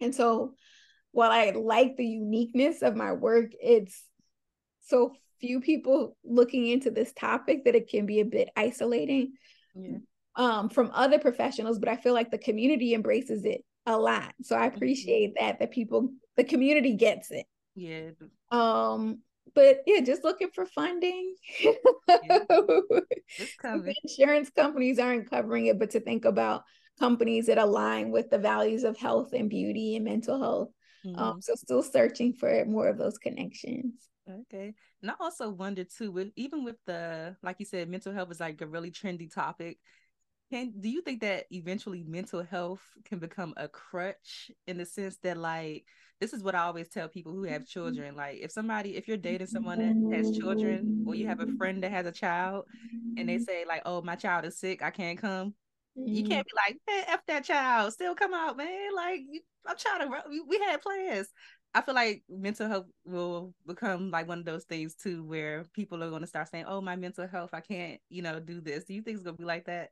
[0.00, 0.54] And so
[1.12, 4.04] while I like the uniqueness of my work, it's
[4.82, 9.32] so few people looking into this topic that it can be a bit isolating
[9.74, 9.98] yeah.
[10.36, 14.34] um, from other professionals, but I feel like the community embraces it a lot.
[14.42, 15.46] So I appreciate mm-hmm.
[15.46, 17.46] that that people the community gets it.
[17.74, 18.10] Yeah.
[18.50, 19.20] Um
[19.54, 21.34] but yeah, just looking for funding.
[21.60, 21.72] Yeah.
[24.04, 26.64] Insurance companies aren't covering it, but to think about
[26.98, 30.68] companies that align with the values of health and beauty and mental health.
[31.04, 31.22] Um, mm-hmm.
[31.22, 33.94] Um, so still searching for more of those connections.
[34.28, 34.74] Okay.
[35.02, 38.40] And I also wonder too, with even with the like you said, mental health is
[38.40, 39.78] like a really trendy topic.
[40.50, 45.18] Can do you think that eventually mental health can become a crutch in the sense
[45.22, 45.84] that like
[46.20, 47.80] this is what I always tell people who have mm-hmm.
[47.80, 48.16] children.
[48.16, 51.56] Like if somebody, if you're dating someone that has children, or you have a mm-hmm.
[51.56, 52.64] friend that has a child,
[53.16, 55.54] and they say like, "Oh, my child is sick, I can't come,"
[55.94, 56.72] you can't mm-hmm.
[56.72, 59.20] be like, "Man, f that child, still come out, man." Like
[59.66, 61.28] I'm trying to, we had plans.
[61.74, 66.02] I feel like mental health will become like one of those things too, where people
[66.02, 68.84] are going to start saying, "Oh, my mental health, I can't, you know, do this."
[68.84, 69.90] Do you think it's going to be like that?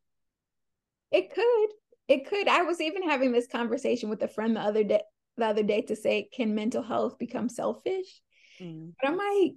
[1.11, 1.68] It could.
[2.09, 2.49] It could.
[2.49, 5.03] I was even having this conversation with a friend the other day.
[5.37, 8.22] The other day to say, can mental health become selfish?
[8.59, 8.95] Mm.
[8.99, 9.53] But I'm like,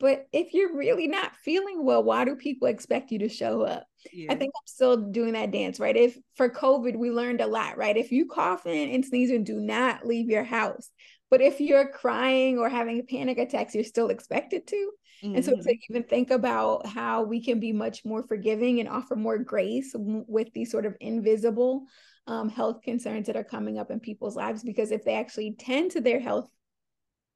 [0.00, 3.86] but if you're really not feeling well, why do people expect you to show up?
[4.12, 4.32] Yeah.
[4.32, 5.96] I think I'm still doing that dance, right?
[5.96, 7.96] If for COVID, we learned a lot, right?
[7.96, 10.90] If you coughing and sneezing, do not leave your house.
[11.30, 14.90] But if you're crying or having panic attacks, you're still expected to.
[15.22, 15.36] Mm-hmm.
[15.36, 15.70] And so to mm-hmm.
[15.90, 20.52] even think about how we can be much more forgiving and offer more grace with
[20.52, 21.84] these sort of invisible
[22.26, 25.92] um, health concerns that are coming up in people's lives, because if they actually tend
[25.92, 26.48] to their health,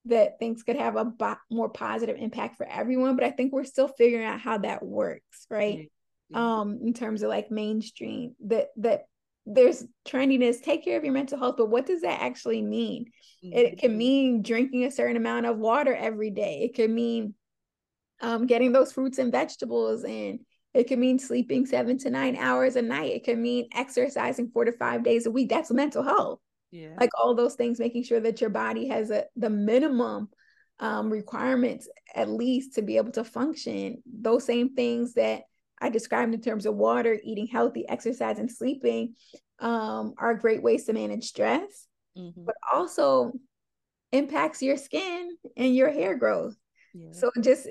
[0.06, 3.16] that things could have a bo- more positive impact for everyone.
[3.16, 5.78] But I think we're still figuring out how that works, right?
[5.78, 6.36] Mm-hmm.
[6.36, 9.04] Um, in terms of like mainstream that that
[9.46, 13.06] there's trendiness take care of your mental health but what does that actually mean?
[13.44, 13.56] Mm-hmm.
[13.56, 16.62] it can mean drinking a certain amount of water every day.
[16.62, 17.34] It can mean
[18.20, 20.40] um, getting those fruits and vegetables and
[20.72, 23.12] it can mean sleeping seven to nine hours a night.
[23.12, 25.48] It can mean exercising four to five days a week.
[25.48, 26.40] That's mental health.
[26.72, 26.96] Yeah.
[26.98, 30.30] Like all those things making sure that your body has a the minimum
[30.80, 34.02] um, requirements at least to be able to function.
[34.06, 35.42] Those same things that
[35.80, 39.14] I described in terms of water, eating healthy, exercise, and sleeping
[39.58, 42.44] um, are great ways to manage stress, mm-hmm.
[42.44, 43.32] but also
[44.12, 46.56] impacts your skin and your hair growth.
[46.94, 47.12] Yeah.
[47.12, 47.68] So just,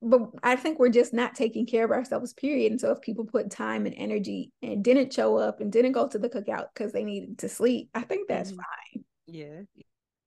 [0.00, 2.72] but I think we're just not taking care of ourselves, period.
[2.72, 6.08] And so if people put time and energy and didn't show up and didn't go
[6.08, 8.60] to the cookout because they needed to sleep, I think that's mm-hmm.
[8.94, 9.04] fine.
[9.26, 9.60] Yeah.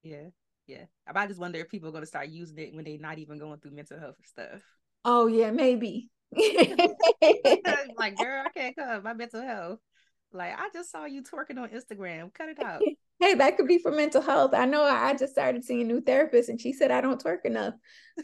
[0.04, 0.30] Yeah.
[0.68, 0.84] Yeah.
[1.14, 3.40] I just wonder if people are going to start using it when they're not even
[3.40, 4.62] going through mental health stuff.
[5.04, 6.10] Oh, yeah, maybe.
[7.98, 9.04] like, girl, I can't come.
[9.04, 9.80] My mental health.
[10.32, 12.34] Like, I just saw you twerking on Instagram.
[12.34, 12.82] Cut it out.
[13.20, 14.54] hey, that could be for mental health.
[14.54, 17.46] I know I just started seeing a new therapist and she said I don't twerk
[17.46, 17.74] enough.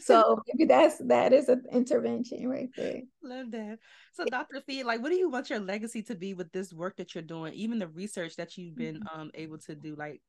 [0.00, 3.02] So maybe that's that is an intervention right there.
[3.22, 3.78] Love that.
[4.14, 4.62] So Dr.
[4.66, 7.22] Fee, like what do you want your legacy to be with this work that you're
[7.22, 9.20] doing, even the research that you've been mm-hmm.
[9.20, 10.22] um able to do, like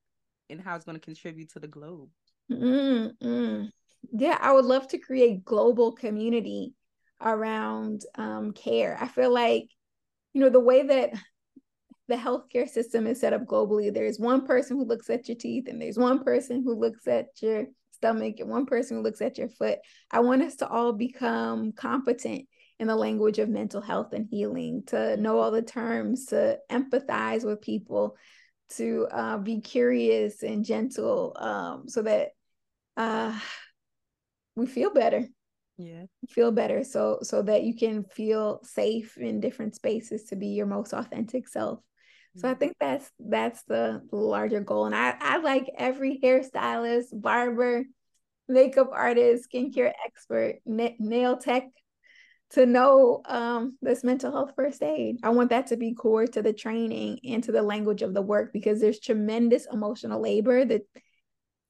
[0.49, 2.09] and how it's going to contribute to the globe?
[2.51, 3.65] Mm-hmm.
[4.13, 6.73] Yeah, I would love to create global community
[7.21, 8.97] around um, care.
[8.99, 9.69] I feel like,
[10.33, 11.13] you know, the way that
[12.07, 15.67] the healthcare system is set up globally, there's one person who looks at your teeth,
[15.67, 19.37] and there's one person who looks at your stomach, and one person who looks at
[19.37, 19.79] your foot.
[20.11, 22.47] I want us to all become competent
[22.79, 27.43] in the language of mental health and healing, to know all the terms, to empathize
[27.43, 28.15] with people,
[28.69, 32.29] to uh, be curious and gentle, um, so that
[32.95, 33.37] uh,
[34.55, 35.27] we feel better
[35.77, 40.47] yeah feel better so so that you can feel safe in different spaces to be
[40.47, 41.79] your most authentic self
[42.37, 42.59] so I mm-hmm.
[42.59, 44.85] think that's that's the larger goal.
[44.85, 47.83] And I, I like every hairstylist, barber,
[48.47, 51.63] makeup artist, skincare expert, na- nail tech
[52.51, 55.17] to know um, this mental health first aid.
[55.23, 58.21] I want that to be core to the training and to the language of the
[58.21, 60.83] work because there's tremendous emotional labor that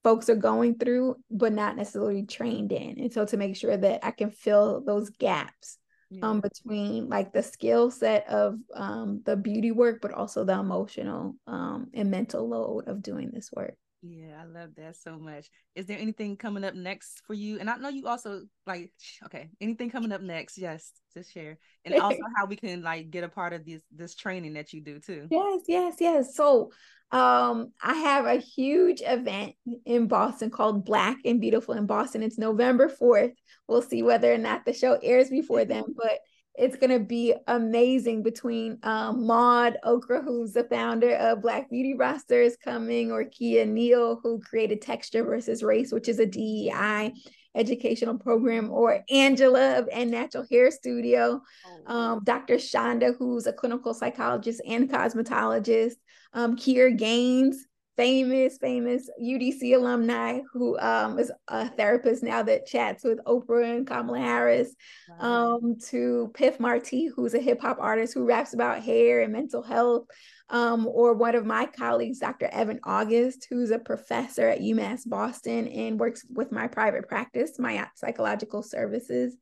[0.08, 2.98] folks are going through, but not necessarily trained in.
[2.98, 5.80] And so to make sure that I can fill those gaps
[6.10, 6.26] yeah.
[6.26, 11.36] um, between like the skill set of um, the beauty work, but also the emotional
[11.46, 13.76] um, and mental load of doing this work.
[14.10, 15.50] Yeah, I love that so much.
[15.76, 17.60] Is there anything coming up next for you?
[17.60, 18.92] And I know you also like
[19.26, 20.58] okay, anything coming up next?
[20.58, 21.58] Yes, to share.
[21.84, 24.82] And also how we can like get a part of this this training that you
[24.82, 25.28] do too.
[25.30, 26.36] Yes, yes, yes.
[26.36, 26.72] So
[27.12, 29.56] um I have a huge event
[29.86, 32.24] in Boston called Black and Beautiful in Boston.
[32.24, 33.34] It's November 4th.
[33.68, 36.20] We'll see whether or not the show airs before then, but
[36.58, 41.94] it's going to be amazing between um, Maude Okrah, who's the founder of Black Beauty
[41.94, 47.14] Rosters, coming, or Kia Neal, who created Texture versus Race, which is a DEI
[47.56, 51.42] educational program, or Angela of N Natural Hair Studio,
[51.88, 51.96] oh.
[51.96, 52.56] um, Dr.
[52.56, 55.96] Shonda, who's a clinical psychologist and cosmetologist,
[56.34, 57.66] um, Kier Gaines,
[57.98, 63.88] famous, famous UDC alumni who um, is a therapist now that chats with Oprah and
[63.88, 64.74] Kamala Harris,
[65.20, 65.56] wow.
[65.56, 69.64] um, to Piff Marti, who's a hip hop artist who raps about hair and mental
[69.64, 70.06] health,
[70.50, 72.46] um, or one of my colleagues, Dr.
[72.46, 77.88] Evan August, who's a professor at UMass Boston and works with my private practice, my
[77.96, 79.36] psychological services.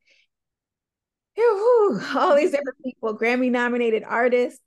[2.16, 4.62] all these different people, Grammy nominated artists.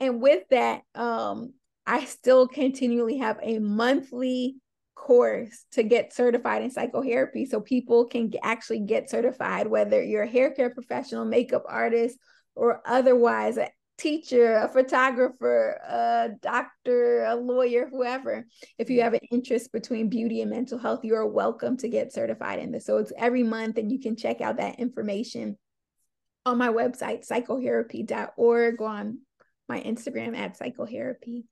[0.00, 1.52] And with that, um,
[1.86, 4.56] I still continually have a monthly
[4.94, 10.28] course to get certified in PsychoHairapy so people can actually get certified, whether you're a
[10.28, 12.18] hair care professional, makeup artist,
[12.56, 13.68] or otherwise a
[13.98, 18.46] teacher, a photographer, a doctor, a lawyer, whoever.
[18.78, 22.12] If you have an interest between beauty and mental health, you are welcome to get
[22.12, 22.84] certified in this.
[22.84, 25.56] So it's every month, and you can check out that information
[26.44, 29.18] on my website, psychohairapy.org, on
[29.68, 31.44] my Instagram at PsychoHairapy.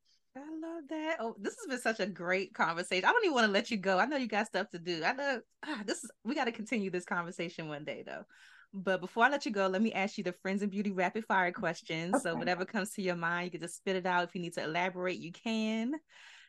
[0.75, 1.17] Love that.
[1.21, 3.05] Oh, this has been such a great conversation.
[3.05, 3.99] I don't even want to let you go.
[3.99, 5.05] I know you got stuff to do.
[5.05, 8.25] I know ah, this is we got to continue this conversation one day though.
[8.73, 11.27] But before I let you go, let me ask you the friends and beauty rapid
[11.27, 12.15] fire questions.
[12.15, 12.23] Okay.
[12.23, 14.25] So whatever comes to your mind, you can just spit it out.
[14.25, 15.93] If you need to elaborate, you can.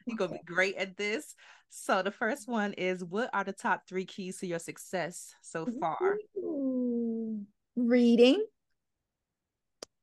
[0.07, 0.27] You're okay.
[0.27, 1.35] gonna be great at this.
[1.69, 5.67] So the first one is what are the top three keys to your success so
[5.79, 6.17] far?
[6.37, 7.41] Ooh.
[7.75, 8.43] Reading,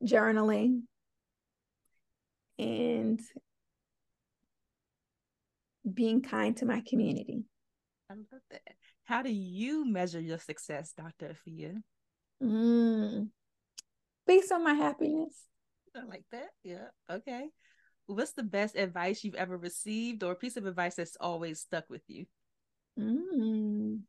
[0.04, 0.82] journaling,
[2.58, 3.20] and
[5.90, 7.44] being kind to my community.
[8.10, 8.62] I love that.
[9.04, 11.34] How do you measure your success, Dr.
[11.34, 11.82] Afiya?
[12.42, 13.28] Mm,
[14.26, 15.34] based on my happiness.
[15.94, 16.48] I like that.
[16.62, 16.88] Yeah.
[17.10, 17.48] Okay.
[18.06, 21.84] What's the best advice you've ever received or a piece of advice that's always stuck
[21.88, 22.26] with you?
[22.98, 24.00] Mm.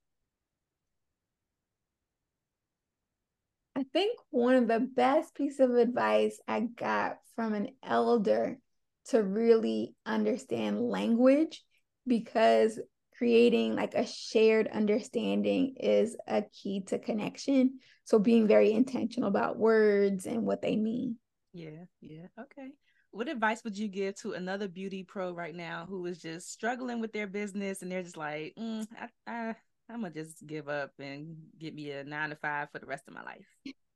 [3.75, 8.59] I think one of the best piece of advice I got from an elder
[9.05, 11.63] to really understand language
[12.07, 12.79] because
[13.17, 17.79] creating like a shared understanding is a key to connection.
[18.05, 21.17] So being very intentional about words and what they mean.
[21.53, 22.27] Yeah, yeah.
[22.39, 22.69] Okay.
[23.11, 26.99] What advice would you give to another beauty pro right now who is just struggling
[26.99, 29.55] with their business and they're just like, mm, I, I,
[29.89, 33.03] I'm gonna just give up and get me a nine to five for the rest
[33.07, 33.45] of my life?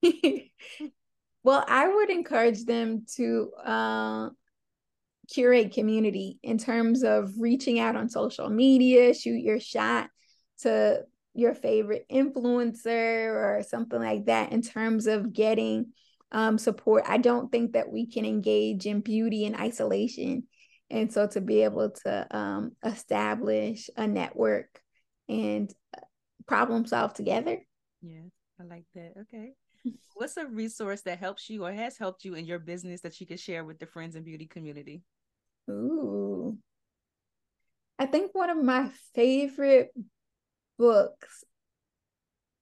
[1.44, 4.30] well, I would encourage them to uh,
[5.32, 10.10] curate community in terms of reaching out on social media, shoot your shot
[10.60, 11.04] to
[11.34, 15.88] your favorite influencer or something like that in terms of getting
[16.32, 17.04] um, support.
[17.08, 20.44] I don't think that we can engage in beauty in isolation.
[20.90, 24.82] And so to be able to um, establish a network
[25.30, 26.02] and uh,
[26.48, 27.60] problem solve together.
[28.02, 28.22] Yeah,
[28.60, 29.14] I like that.
[29.22, 29.54] Okay.
[30.16, 33.28] What's a resource that helps you or has helped you in your business that you
[33.28, 35.04] can share with the friends and beauty community?
[35.70, 36.58] Ooh.
[38.00, 39.90] I think one of my favorite
[40.78, 41.44] books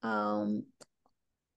[0.03, 0.63] um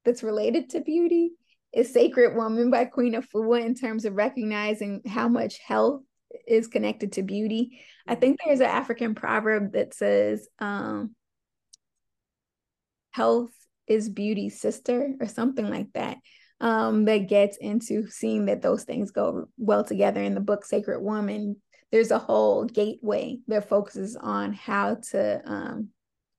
[0.04, 1.32] that's related to beauty
[1.72, 6.02] is Sacred Woman by Queen Afua in terms of recognizing how much health
[6.46, 7.80] is connected to beauty.
[8.06, 11.14] I think there's an African proverb that says um
[13.10, 13.50] health
[13.86, 16.18] is beauty's sister or something like that
[16.60, 20.22] um, that gets into seeing that those things go well together.
[20.22, 21.56] In the book Sacred Woman,
[21.92, 25.88] there's a whole gateway that focuses on how to um,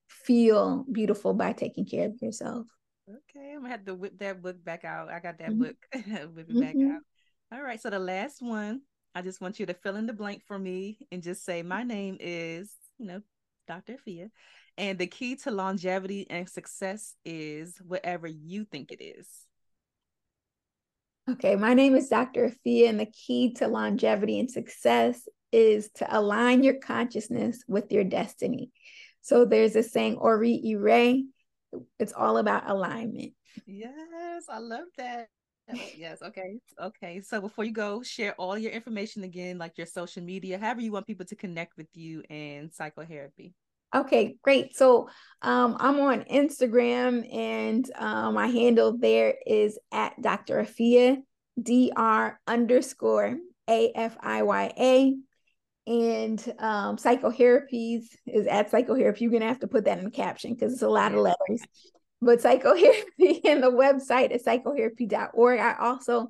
[0.08, 2.68] feel beautiful by taking care of yourself.
[3.10, 5.10] Okay, I'm gonna have to whip that book back out.
[5.10, 5.64] I got that mm-hmm.
[5.64, 6.60] book, whip it mm-hmm.
[6.60, 7.02] back out.
[7.52, 8.82] All right, so the last one,
[9.16, 11.84] I just want you to fill in the blank for me and just say, My
[11.84, 13.22] name is, you know,
[13.68, 13.98] Dr.
[13.98, 14.30] Fia.
[14.78, 19.28] And the key to longevity and success is whatever you think it is.
[21.32, 22.50] Okay, my name is Dr.
[22.50, 28.04] Afiya, and the key to longevity and success is to align your consciousness with your
[28.04, 28.72] destiny.
[29.22, 31.18] So there's a saying, Ori Ire,
[32.00, 33.34] it's all about alignment.
[33.68, 35.28] Yes, I love that.
[35.98, 36.58] yes, okay.
[36.82, 37.22] Okay.
[37.22, 40.92] So before you go, share all your information again, like your social media, however you
[40.92, 43.54] want people to connect with you and PsychoHairapy.
[43.94, 44.76] Okay, great.
[44.76, 45.10] So
[45.42, 50.64] um, I'm on Instagram and um, my handle there is at Dr.
[50.64, 51.18] Afiya,
[51.62, 53.38] D-R underscore
[53.68, 55.16] A-F-I-Y-A.
[55.88, 59.22] And um, PsychoHairapy's is at PsychoHairapy.
[59.22, 61.20] You're going to have to put that in the caption because it's a lot of
[61.20, 61.64] letters.
[62.22, 65.60] But PsychoHairapy and the website is psychohairapy.org.
[65.60, 66.28] I also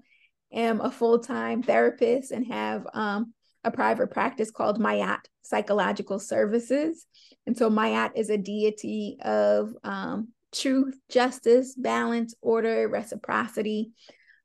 [0.54, 3.34] am a full-time therapist and have um,
[3.64, 7.06] a private practice called Ma'at Psychological Services.
[7.46, 13.92] And so Ma'at is a deity of um, truth, justice, balance, order, reciprocity,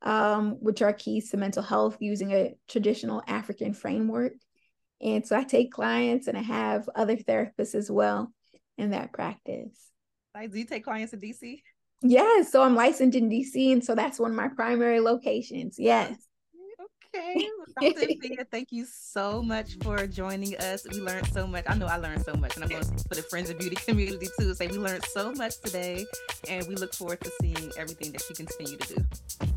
[0.03, 4.33] um, which are keys to mental health using a traditional African framework.
[5.01, 8.33] And so I take clients and I have other therapists as well
[8.79, 9.91] in that practice.
[10.35, 11.61] Like, do you take clients in DC?
[12.03, 12.51] Yes.
[12.51, 13.73] So I'm licensed in DC.
[13.73, 15.77] And so that's one of my primary locations.
[15.79, 16.17] Yes.
[17.15, 17.49] Okay.
[17.81, 18.45] Dr.
[18.51, 20.87] Thank you so much for joining us.
[20.91, 21.65] We learned so much.
[21.67, 23.77] I know I learned so much, and I'm going to for the Friends of Beauty
[23.87, 24.55] community too.
[24.55, 26.07] Say we learned so much today,
[26.49, 29.05] and we look forward to seeing everything that you continue to do.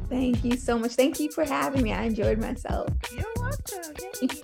[0.09, 0.93] Thank you so much.
[0.93, 1.93] Thank you for having me.
[1.93, 2.89] I enjoyed myself.
[3.11, 3.95] You're welcome.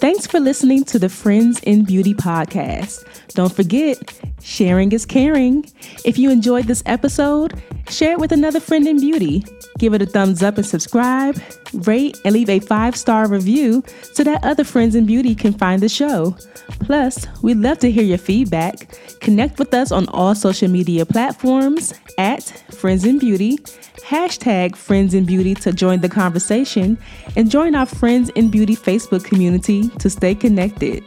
[0.00, 3.04] Thanks for listening to the Friends in Beauty podcast.
[3.34, 3.98] Don't forget,
[4.42, 5.64] sharing is caring.
[6.04, 9.44] If you enjoyed this episode, share it with another friend in beauty.
[9.78, 11.40] Give it a thumbs up and subscribe,
[11.72, 13.82] rate, and leave a five star review
[14.12, 16.36] so that other friends in beauty can find the show.
[16.80, 18.98] Plus, we'd love to hear your feedback.
[19.20, 22.42] Connect with us on all social media platforms at
[22.74, 23.58] Friends in Beauty,
[24.04, 26.98] hashtag Friends in Beauty to join the conversation,
[27.36, 31.04] and join our Friends in Beauty Facebook community to stay connected.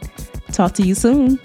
[0.52, 1.38] Talk to you soon.